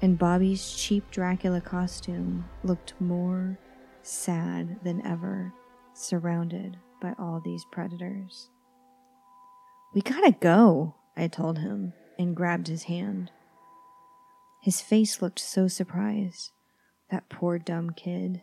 And 0.00 0.18
Bobby's 0.18 0.72
cheap 0.72 1.10
Dracula 1.10 1.60
costume 1.60 2.44
looked 2.62 2.94
more 3.00 3.58
sad 4.02 4.78
than 4.84 5.04
ever, 5.04 5.52
surrounded 5.92 6.76
by 7.00 7.14
all 7.18 7.40
these 7.44 7.64
predators. 7.72 8.48
We 9.94 10.00
gotta 10.00 10.36
go, 10.38 10.94
I 11.16 11.26
told 11.26 11.58
him 11.58 11.94
and 12.18 12.36
grabbed 12.36 12.68
his 12.68 12.84
hand. 12.84 13.32
His 14.62 14.80
face 14.80 15.20
looked 15.20 15.40
so 15.40 15.66
surprised. 15.66 16.52
That 17.10 17.28
poor 17.28 17.58
dumb 17.58 17.90
kid. 17.90 18.42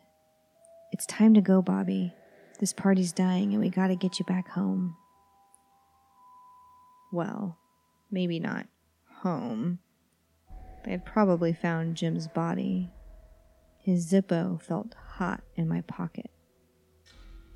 It's 0.91 1.06
time 1.06 1.34
to 1.36 1.41
go, 1.41 1.62
Bobby. 1.62 2.13
This 2.60 2.74
party's 2.74 3.12
dying 3.12 3.54
and 3.54 3.62
we 3.62 3.70
gotta 3.70 3.96
get 3.96 4.20
you 4.20 4.26
back 4.26 4.50
home. 4.50 4.96
Well, 7.12 7.58
maybe 8.12 8.39
not 8.39 8.68
home. 9.22 9.80
They 10.86 10.91
had 10.91 11.04
probably 11.04 11.52
found 11.52 11.98
Jim's 11.98 12.28
body. 12.28 12.91
His 13.80 14.12
Zippo 14.12 14.62
felt 14.62 14.95
hot 15.15 15.41
in 15.56 15.67
my 15.67 15.82
pocket. 15.82 16.30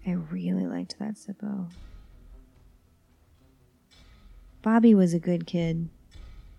I 0.06 0.14
really 0.14 0.66
liked 0.66 0.98
that 0.98 1.14
Zippo. 1.14 1.70
Bobby 4.64 4.96
was 4.96 5.14
a 5.14 5.20
good 5.20 5.46
kid. 5.46 5.90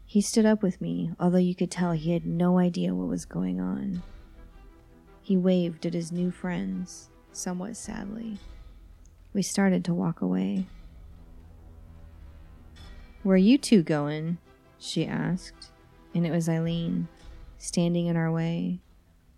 He 0.06 0.20
stood 0.20 0.46
up 0.46 0.62
with 0.62 0.80
me, 0.80 1.10
although 1.18 1.38
you 1.38 1.56
could 1.56 1.72
tell 1.72 1.92
he 1.92 2.12
had 2.12 2.24
no 2.24 2.58
idea 2.58 2.94
what 2.94 3.08
was 3.08 3.24
going 3.24 3.60
on. 3.60 4.02
He 5.22 5.36
waved 5.36 5.86
at 5.86 5.94
his 5.94 6.12
new 6.12 6.30
friends, 6.30 7.10
somewhat 7.32 7.76
sadly. 7.76 8.38
We 9.32 9.42
started 9.42 9.84
to 9.86 9.94
walk 9.94 10.20
away. 10.20 10.66
Where 13.24 13.34
are 13.34 13.38
you 13.38 13.58
two 13.58 13.82
going? 13.82 14.38
she 14.78 15.04
asked, 15.04 15.59
and 16.14 16.26
it 16.26 16.30
was 16.30 16.48
Aileen, 16.48 17.08
standing 17.58 18.06
in 18.06 18.16
our 18.16 18.30
way, 18.30 18.80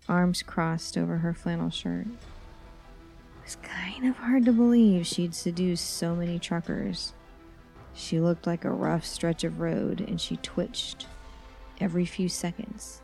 arms 0.07 0.41
crossed 0.41 0.97
over 0.97 1.17
her 1.17 1.33
flannel 1.33 1.69
shirt. 1.69 2.07
It 2.07 3.43
was 3.43 3.57
kind 3.57 4.07
of 4.07 4.17
hard 4.17 4.45
to 4.45 4.51
believe 4.51 5.05
she'd 5.05 5.35
seduced 5.35 5.89
so 5.89 6.15
many 6.15 6.39
truckers. 6.39 7.13
She 7.93 8.19
looked 8.19 8.47
like 8.47 8.65
a 8.65 8.71
rough 8.71 9.05
stretch 9.05 9.43
of 9.43 9.59
road, 9.59 10.01
and 10.01 10.19
she 10.19 10.37
twitched 10.37 11.07
every 11.79 12.05
few 12.05 12.29
seconds, 12.29 13.01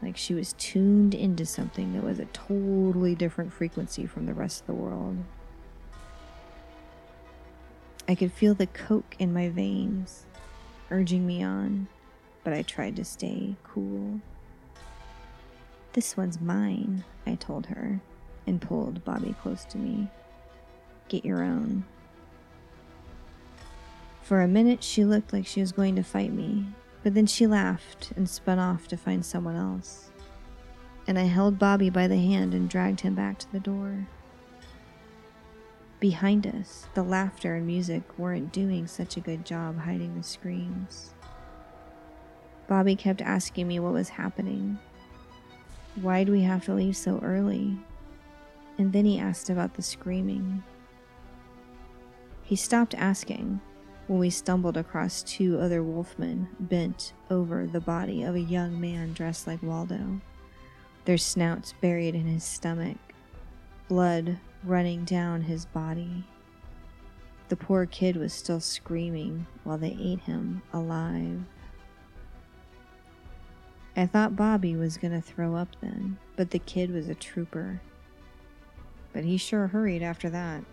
like 0.00 0.16
she 0.16 0.34
was 0.34 0.54
tuned 0.54 1.14
into 1.14 1.44
something 1.44 1.92
that 1.92 2.02
was 2.02 2.18
a 2.18 2.24
totally 2.26 3.14
different 3.14 3.52
frequency 3.52 4.06
from 4.06 4.26
the 4.26 4.34
rest 4.34 4.62
of 4.62 4.66
the 4.68 4.74
world. 4.74 5.18
I 8.08 8.14
could 8.14 8.32
feel 8.32 8.54
the 8.54 8.66
coke 8.66 9.14
in 9.18 9.32
my 9.32 9.48
veins, 9.50 10.24
urging 10.90 11.26
me 11.26 11.42
on, 11.42 11.86
but 12.44 12.52
I 12.52 12.62
tried 12.62 12.96
to 12.96 13.04
stay 13.04 13.56
cool. 13.64 14.20
This 15.92 16.16
one's 16.16 16.40
mine, 16.40 17.04
I 17.26 17.34
told 17.34 17.66
her, 17.66 18.00
and 18.46 18.60
pulled 18.60 19.04
Bobby 19.04 19.34
close 19.42 19.64
to 19.66 19.78
me. 19.78 20.08
Get 21.08 21.24
your 21.24 21.42
own. 21.42 21.84
For 24.22 24.40
a 24.40 24.48
minute, 24.48 24.84
she 24.84 25.04
looked 25.04 25.32
like 25.32 25.46
she 25.46 25.60
was 25.60 25.72
going 25.72 25.96
to 25.96 26.04
fight 26.04 26.32
me, 26.32 26.66
but 27.02 27.14
then 27.14 27.26
she 27.26 27.46
laughed 27.48 28.12
and 28.14 28.28
spun 28.28 28.60
off 28.60 28.86
to 28.88 28.96
find 28.96 29.26
someone 29.26 29.56
else. 29.56 30.10
And 31.08 31.18
I 31.18 31.24
held 31.24 31.58
Bobby 31.58 31.90
by 31.90 32.06
the 32.06 32.18
hand 32.18 32.54
and 32.54 32.70
dragged 32.70 33.00
him 33.00 33.16
back 33.16 33.38
to 33.40 33.50
the 33.50 33.58
door. 33.58 34.06
Behind 35.98 36.46
us, 36.46 36.86
the 36.94 37.02
laughter 37.02 37.56
and 37.56 37.66
music 37.66 38.02
weren't 38.16 38.52
doing 38.52 38.86
such 38.86 39.16
a 39.16 39.20
good 39.20 39.44
job 39.44 39.80
hiding 39.80 40.16
the 40.16 40.22
screams. 40.22 41.14
Bobby 42.70 42.94
kept 42.94 43.20
asking 43.20 43.66
me 43.66 43.80
what 43.80 43.92
was 43.92 44.10
happening. 44.10 44.78
Why'd 45.96 46.28
we 46.28 46.42
have 46.42 46.64
to 46.66 46.72
leave 46.72 46.96
so 46.96 47.18
early? 47.18 47.76
And 48.78 48.92
then 48.92 49.04
he 49.04 49.18
asked 49.18 49.50
about 49.50 49.74
the 49.74 49.82
screaming. 49.82 50.62
He 52.44 52.54
stopped 52.54 52.94
asking 52.94 53.60
when 54.06 54.20
we 54.20 54.30
stumbled 54.30 54.76
across 54.76 55.24
two 55.24 55.58
other 55.58 55.82
wolfmen 55.82 56.46
bent 56.60 57.12
over 57.28 57.66
the 57.66 57.80
body 57.80 58.22
of 58.22 58.36
a 58.36 58.40
young 58.40 58.80
man 58.80 59.14
dressed 59.14 59.48
like 59.48 59.64
Waldo, 59.64 60.20
their 61.06 61.18
snouts 61.18 61.74
buried 61.80 62.14
in 62.14 62.26
his 62.26 62.44
stomach, 62.44 62.98
blood 63.88 64.38
running 64.62 65.04
down 65.04 65.42
his 65.42 65.66
body. 65.66 66.22
The 67.48 67.56
poor 67.56 67.84
kid 67.84 68.14
was 68.14 68.32
still 68.32 68.60
screaming 68.60 69.48
while 69.64 69.76
they 69.76 69.98
ate 70.00 70.20
him 70.20 70.62
alive. 70.72 71.40
I 74.00 74.06
thought 74.06 74.34
Bobby 74.34 74.76
was 74.76 74.96
going 74.96 75.12
to 75.12 75.20
throw 75.20 75.56
up 75.56 75.76
then, 75.82 76.16
but 76.34 76.52
the 76.52 76.58
kid 76.58 76.90
was 76.90 77.10
a 77.10 77.14
trooper. 77.14 77.82
But 79.12 79.24
he 79.24 79.36
sure 79.36 79.66
hurried 79.66 80.02
after 80.02 80.30
that. 80.30 80.64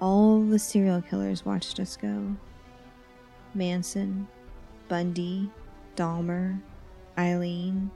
All 0.00 0.40
the 0.40 0.58
serial 0.58 1.02
killers 1.02 1.44
watched 1.44 1.78
us 1.78 1.94
go 1.94 2.36
Manson, 3.52 4.28
Bundy, 4.88 5.50
Dahmer, 5.94 6.58
Aileen, 7.18 7.90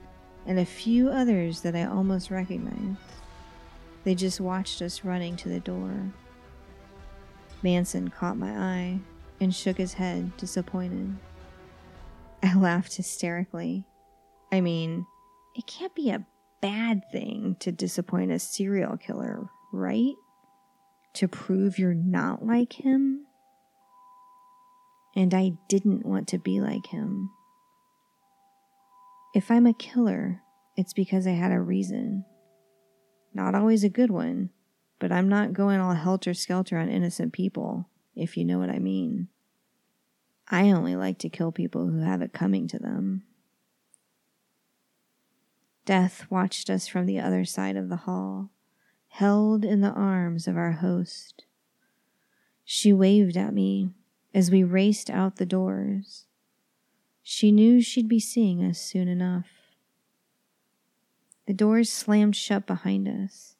and 0.45 0.59
a 0.59 0.65
few 0.65 1.09
others 1.09 1.61
that 1.61 1.75
I 1.75 1.85
almost 1.85 2.29
recognized. 2.29 2.99
They 4.03 4.13
just 4.13 4.39
watched 4.39 4.83
us 4.83 5.03
running 5.03 5.35
to 5.37 5.49
the 5.49 5.59
door. 5.59 6.11
Manson 7.63 8.09
caught 8.09 8.37
my 8.37 8.51
eye 8.51 8.99
and 9.39 9.55
shook 9.55 9.77
his 9.77 9.93
head, 9.93 10.37
disappointed. 10.37 11.15
I 12.43 12.55
laughed 12.55 12.97
hysterically. 12.97 13.85
I 14.51 14.59
mean, 14.59 15.05
it 15.55 15.65
can't 15.65 15.95
be 15.95 16.09
a 16.09 16.25
bad 16.61 17.03
thing 17.11 17.55
to 17.61 17.71
disappoint 17.71 18.31
a 18.31 18.39
serial 18.39 18.97
killer, 18.97 19.47
right? 19.71 20.13
To 21.15 21.27
prove 21.29 21.79
you're 21.79 21.93
not 21.93 22.45
like 22.45 22.73
him? 22.73 23.25
And 25.15 25.33
I 25.33 25.53
didn't 25.69 26.05
want 26.05 26.27
to 26.29 26.37
be 26.37 26.59
like 26.59 26.87
him. 26.87 27.29
If 29.33 29.49
I'm 29.49 29.65
a 29.65 29.73
killer, 29.73 30.41
it's 30.75 30.93
because 30.93 31.25
I 31.25 31.31
had 31.31 31.51
a 31.51 31.61
reason. 31.61 32.25
Not 33.33 33.55
always 33.55 33.83
a 33.83 33.89
good 33.89 34.11
one, 34.11 34.49
but 34.99 35.11
I'm 35.11 35.29
not 35.29 35.53
going 35.53 35.79
all 35.79 35.93
helter 35.93 36.33
skelter 36.33 36.77
on 36.77 36.89
innocent 36.89 37.31
people, 37.31 37.89
if 38.15 38.35
you 38.35 38.43
know 38.43 38.59
what 38.59 38.69
I 38.69 38.79
mean. 38.79 39.29
I 40.49 40.71
only 40.71 40.95
like 40.95 41.17
to 41.19 41.29
kill 41.29 41.51
people 41.51 41.87
who 41.87 41.99
have 41.99 42.21
it 42.21 42.33
coming 42.33 42.67
to 42.67 42.79
them. 42.79 43.23
Death 45.85 46.27
watched 46.29 46.69
us 46.69 46.87
from 46.87 47.05
the 47.05 47.19
other 47.19 47.43
side 47.43 47.75
of 47.75 47.89
the 47.89 47.97
hall, 47.97 48.51
held 49.09 49.65
in 49.65 49.81
the 49.81 49.91
arms 49.91 50.47
of 50.47 50.55
our 50.55 50.73
host. 50.73 51.45
She 52.63 52.93
waved 52.93 53.35
at 53.35 53.53
me 53.53 53.89
as 54.33 54.49
we 54.49 54.63
raced 54.63 55.09
out 55.09 55.35
the 55.35 55.45
doors. 55.45 56.25
She 57.21 57.51
knew 57.51 57.81
she'd 57.81 58.07
be 58.07 58.19
seeing 58.19 58.63
us 58.63 58.79
soon 58.79 59.07
enough. 59.07 59.47
The 61.45 61.53
doors 61.53 61.89
slammed 61.89 62.35
shut 62.35 62.65
behind 62.65 63.07
us. 63.07 63.55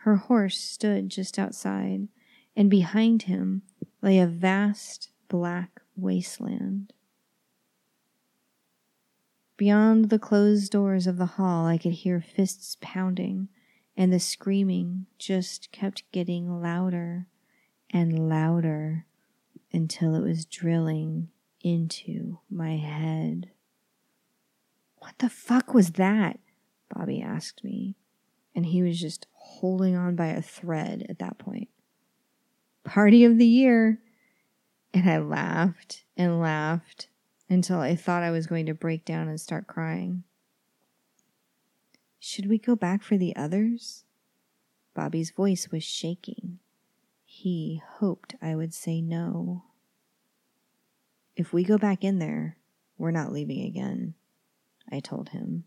Her 0.00 0.16
horse 0.16 0.60
stood 0.60 1.08
just 1.08 1.38
outside, 1.38 2.08
and 2.54 2.70
behind 2.70 3.22
him 3.22 3.62
lay 4.02 4.18
a 4.18 4.26
vast 4.26 5.08
black 5.28 5.80
wasteland. 5.96 6.92
Beyond 9.56 10.10
the 10.10 10.18
closed 10.18 10.70
doors 10.70 11.06
of 11.06 11.16
the 11.16 11.26
hall, 11.26 11.66
I 11.66 11.78
could 11.78 11.92
hear 11.92 12.20
fists 12.20 12.76
pounding, 12.80 13.48
and 13.96 14.12
the 14.12 14.20
screaming 14.20 15.06
just 15.18 15.72
kept 15.72 16.10
getting 16.12 16.60
louder 16.60 17.26
and 17.90 18.28
louder 18.28 19.06
until 19.72 20.14
it 20.14 20.22
was 20.22 20.44
drilling 20.44 21.30
into 21.62 22.38
my 22.50 22.76
head. 22.76 23.50
What 24.98 25.18
the 25.18 25.30
fuck 25.30 25.72
was 25.72 25.92
that? 25.92 26.38
Bobby 26.94 27.22
asked 27.22 27.64
me, 27.64 27.96
and 28.54 28.66
he 28.66 28.82
was 28.82 29.00
just 29.00 29.26
holding 29.32 29.96
on 29.96 30.16
by 30.16 30.28
a 30.28 30.42
thread 30.42 31.06
at 31.08 31.18
that 31.18 31.38
point. 31.38 31.68
Party 32.84 33.24
of 33.24 33.38
the 33.38 33.46
year! 33.46 34.00
And 34.96 35.10
I 35.10 35.18
laughed 35.18 36.04
and 36.16 36.40
laughed 36.40 37.08
until 37.50 37.80
I 37.80 37.94
thought 37.94 38.22
I 38.22 38.30
was 38.30 38.46
going 38.46 38.64
to 38.64 38.72
break 38.72 39.04
down 39.04 39.28
and 39.28 39.38
start 39.38 39.66
crying. 39.66 40.24
Should 42.18 42.48
we 42.48 42.56
go 42.56 42.74
back 42.74 43.02
for 43.02 43.18
the 43.18 43.36
others? 43.36 44.04
Bobby's 44.94 45.32
voice 45.32 45.68
was 45.70 45.84
shaking. 45.84 46.60
He 47.26 47.82
hoped 47.98 48.36
I 48.40 48.56
would 48.56 48.72
say 48.72 49.02
no. 49.02 49.64
If 51.36 51.52
we 51.52 51.62
go 51.62 51.76
back 51.76 52.02
in 52.02 52.18
there, 52.18 52.56
we're 52.96 53.10
not 53.10 53.34
leaving 53.34 53.66
again, 53.66 54.14
I 54.90 55.00
told 55.00 55.28
him, 55.28 55.64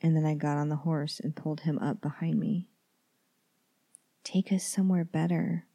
and 0.00 0.14
then 0.14 0.24
I 0.24 0.34
got 0.34 0.58
on 0.58 0.68
the 0.68 0.76
horse 0.76 1.18
and 1.18 1.34
pulled 1.34 1.62
him 1.62 1.76
up 1.80 2.00
behind 2.00 2.38
me. 2.38 2.68
Take 4.22 4.52
us 4.52 4.62
somewhere 4.62 5.04
better, 5.04 5.66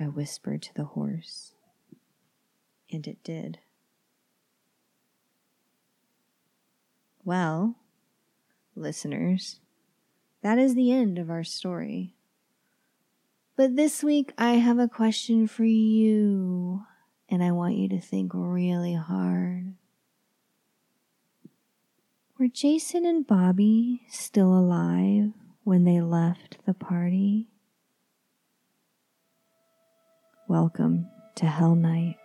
I 0.00 0.04
whispered 0.04 0.62
to 0.62 0.74
the 0.74 0.84
horse. 0.84 1.52
And 2.90 3.06
it 3.06 3.22
did. 3.22 3.58
Well, 7.24 7.76
listeners, 8.74 9.60
that 10.42 10.58
is 10.58 10.74
the 10.74 10.92
end 10.92 11.18
of 11.18 11.30
our 11.30 11.44
story. 11.44 12.14
But 13.56 13.76
this 13.76 14.02
week 14.04 14.32
I 14.38 14.52
have 14.52 14.78
a 14.78 14.88
question 14.88 15.48
for 15.48 15.64
you, 15.64 16.84
and 17.28 17.42
I 17.42 17.50
want 17.50 17.74
you 17.74 17.88
to 17.88 18.00
think 18.00 18.30
really 18.34 18.94
hard. 18.94 19.74
Were 22.38 22.46
Jason 22.46 23.04
and 23.04 23.26
Bobby 23.26 24.02
still 24.08 24.56
alive 24.56 25.32
when 25.64 25.82
they 25.82 26.00
left 26.00 26.58
the 26.66 26.74
party? 26.74 27.48
Welcome 30.46 31.08
to 31.34 31.46
Hell 31.46 31.74
Night. 31.74 32.17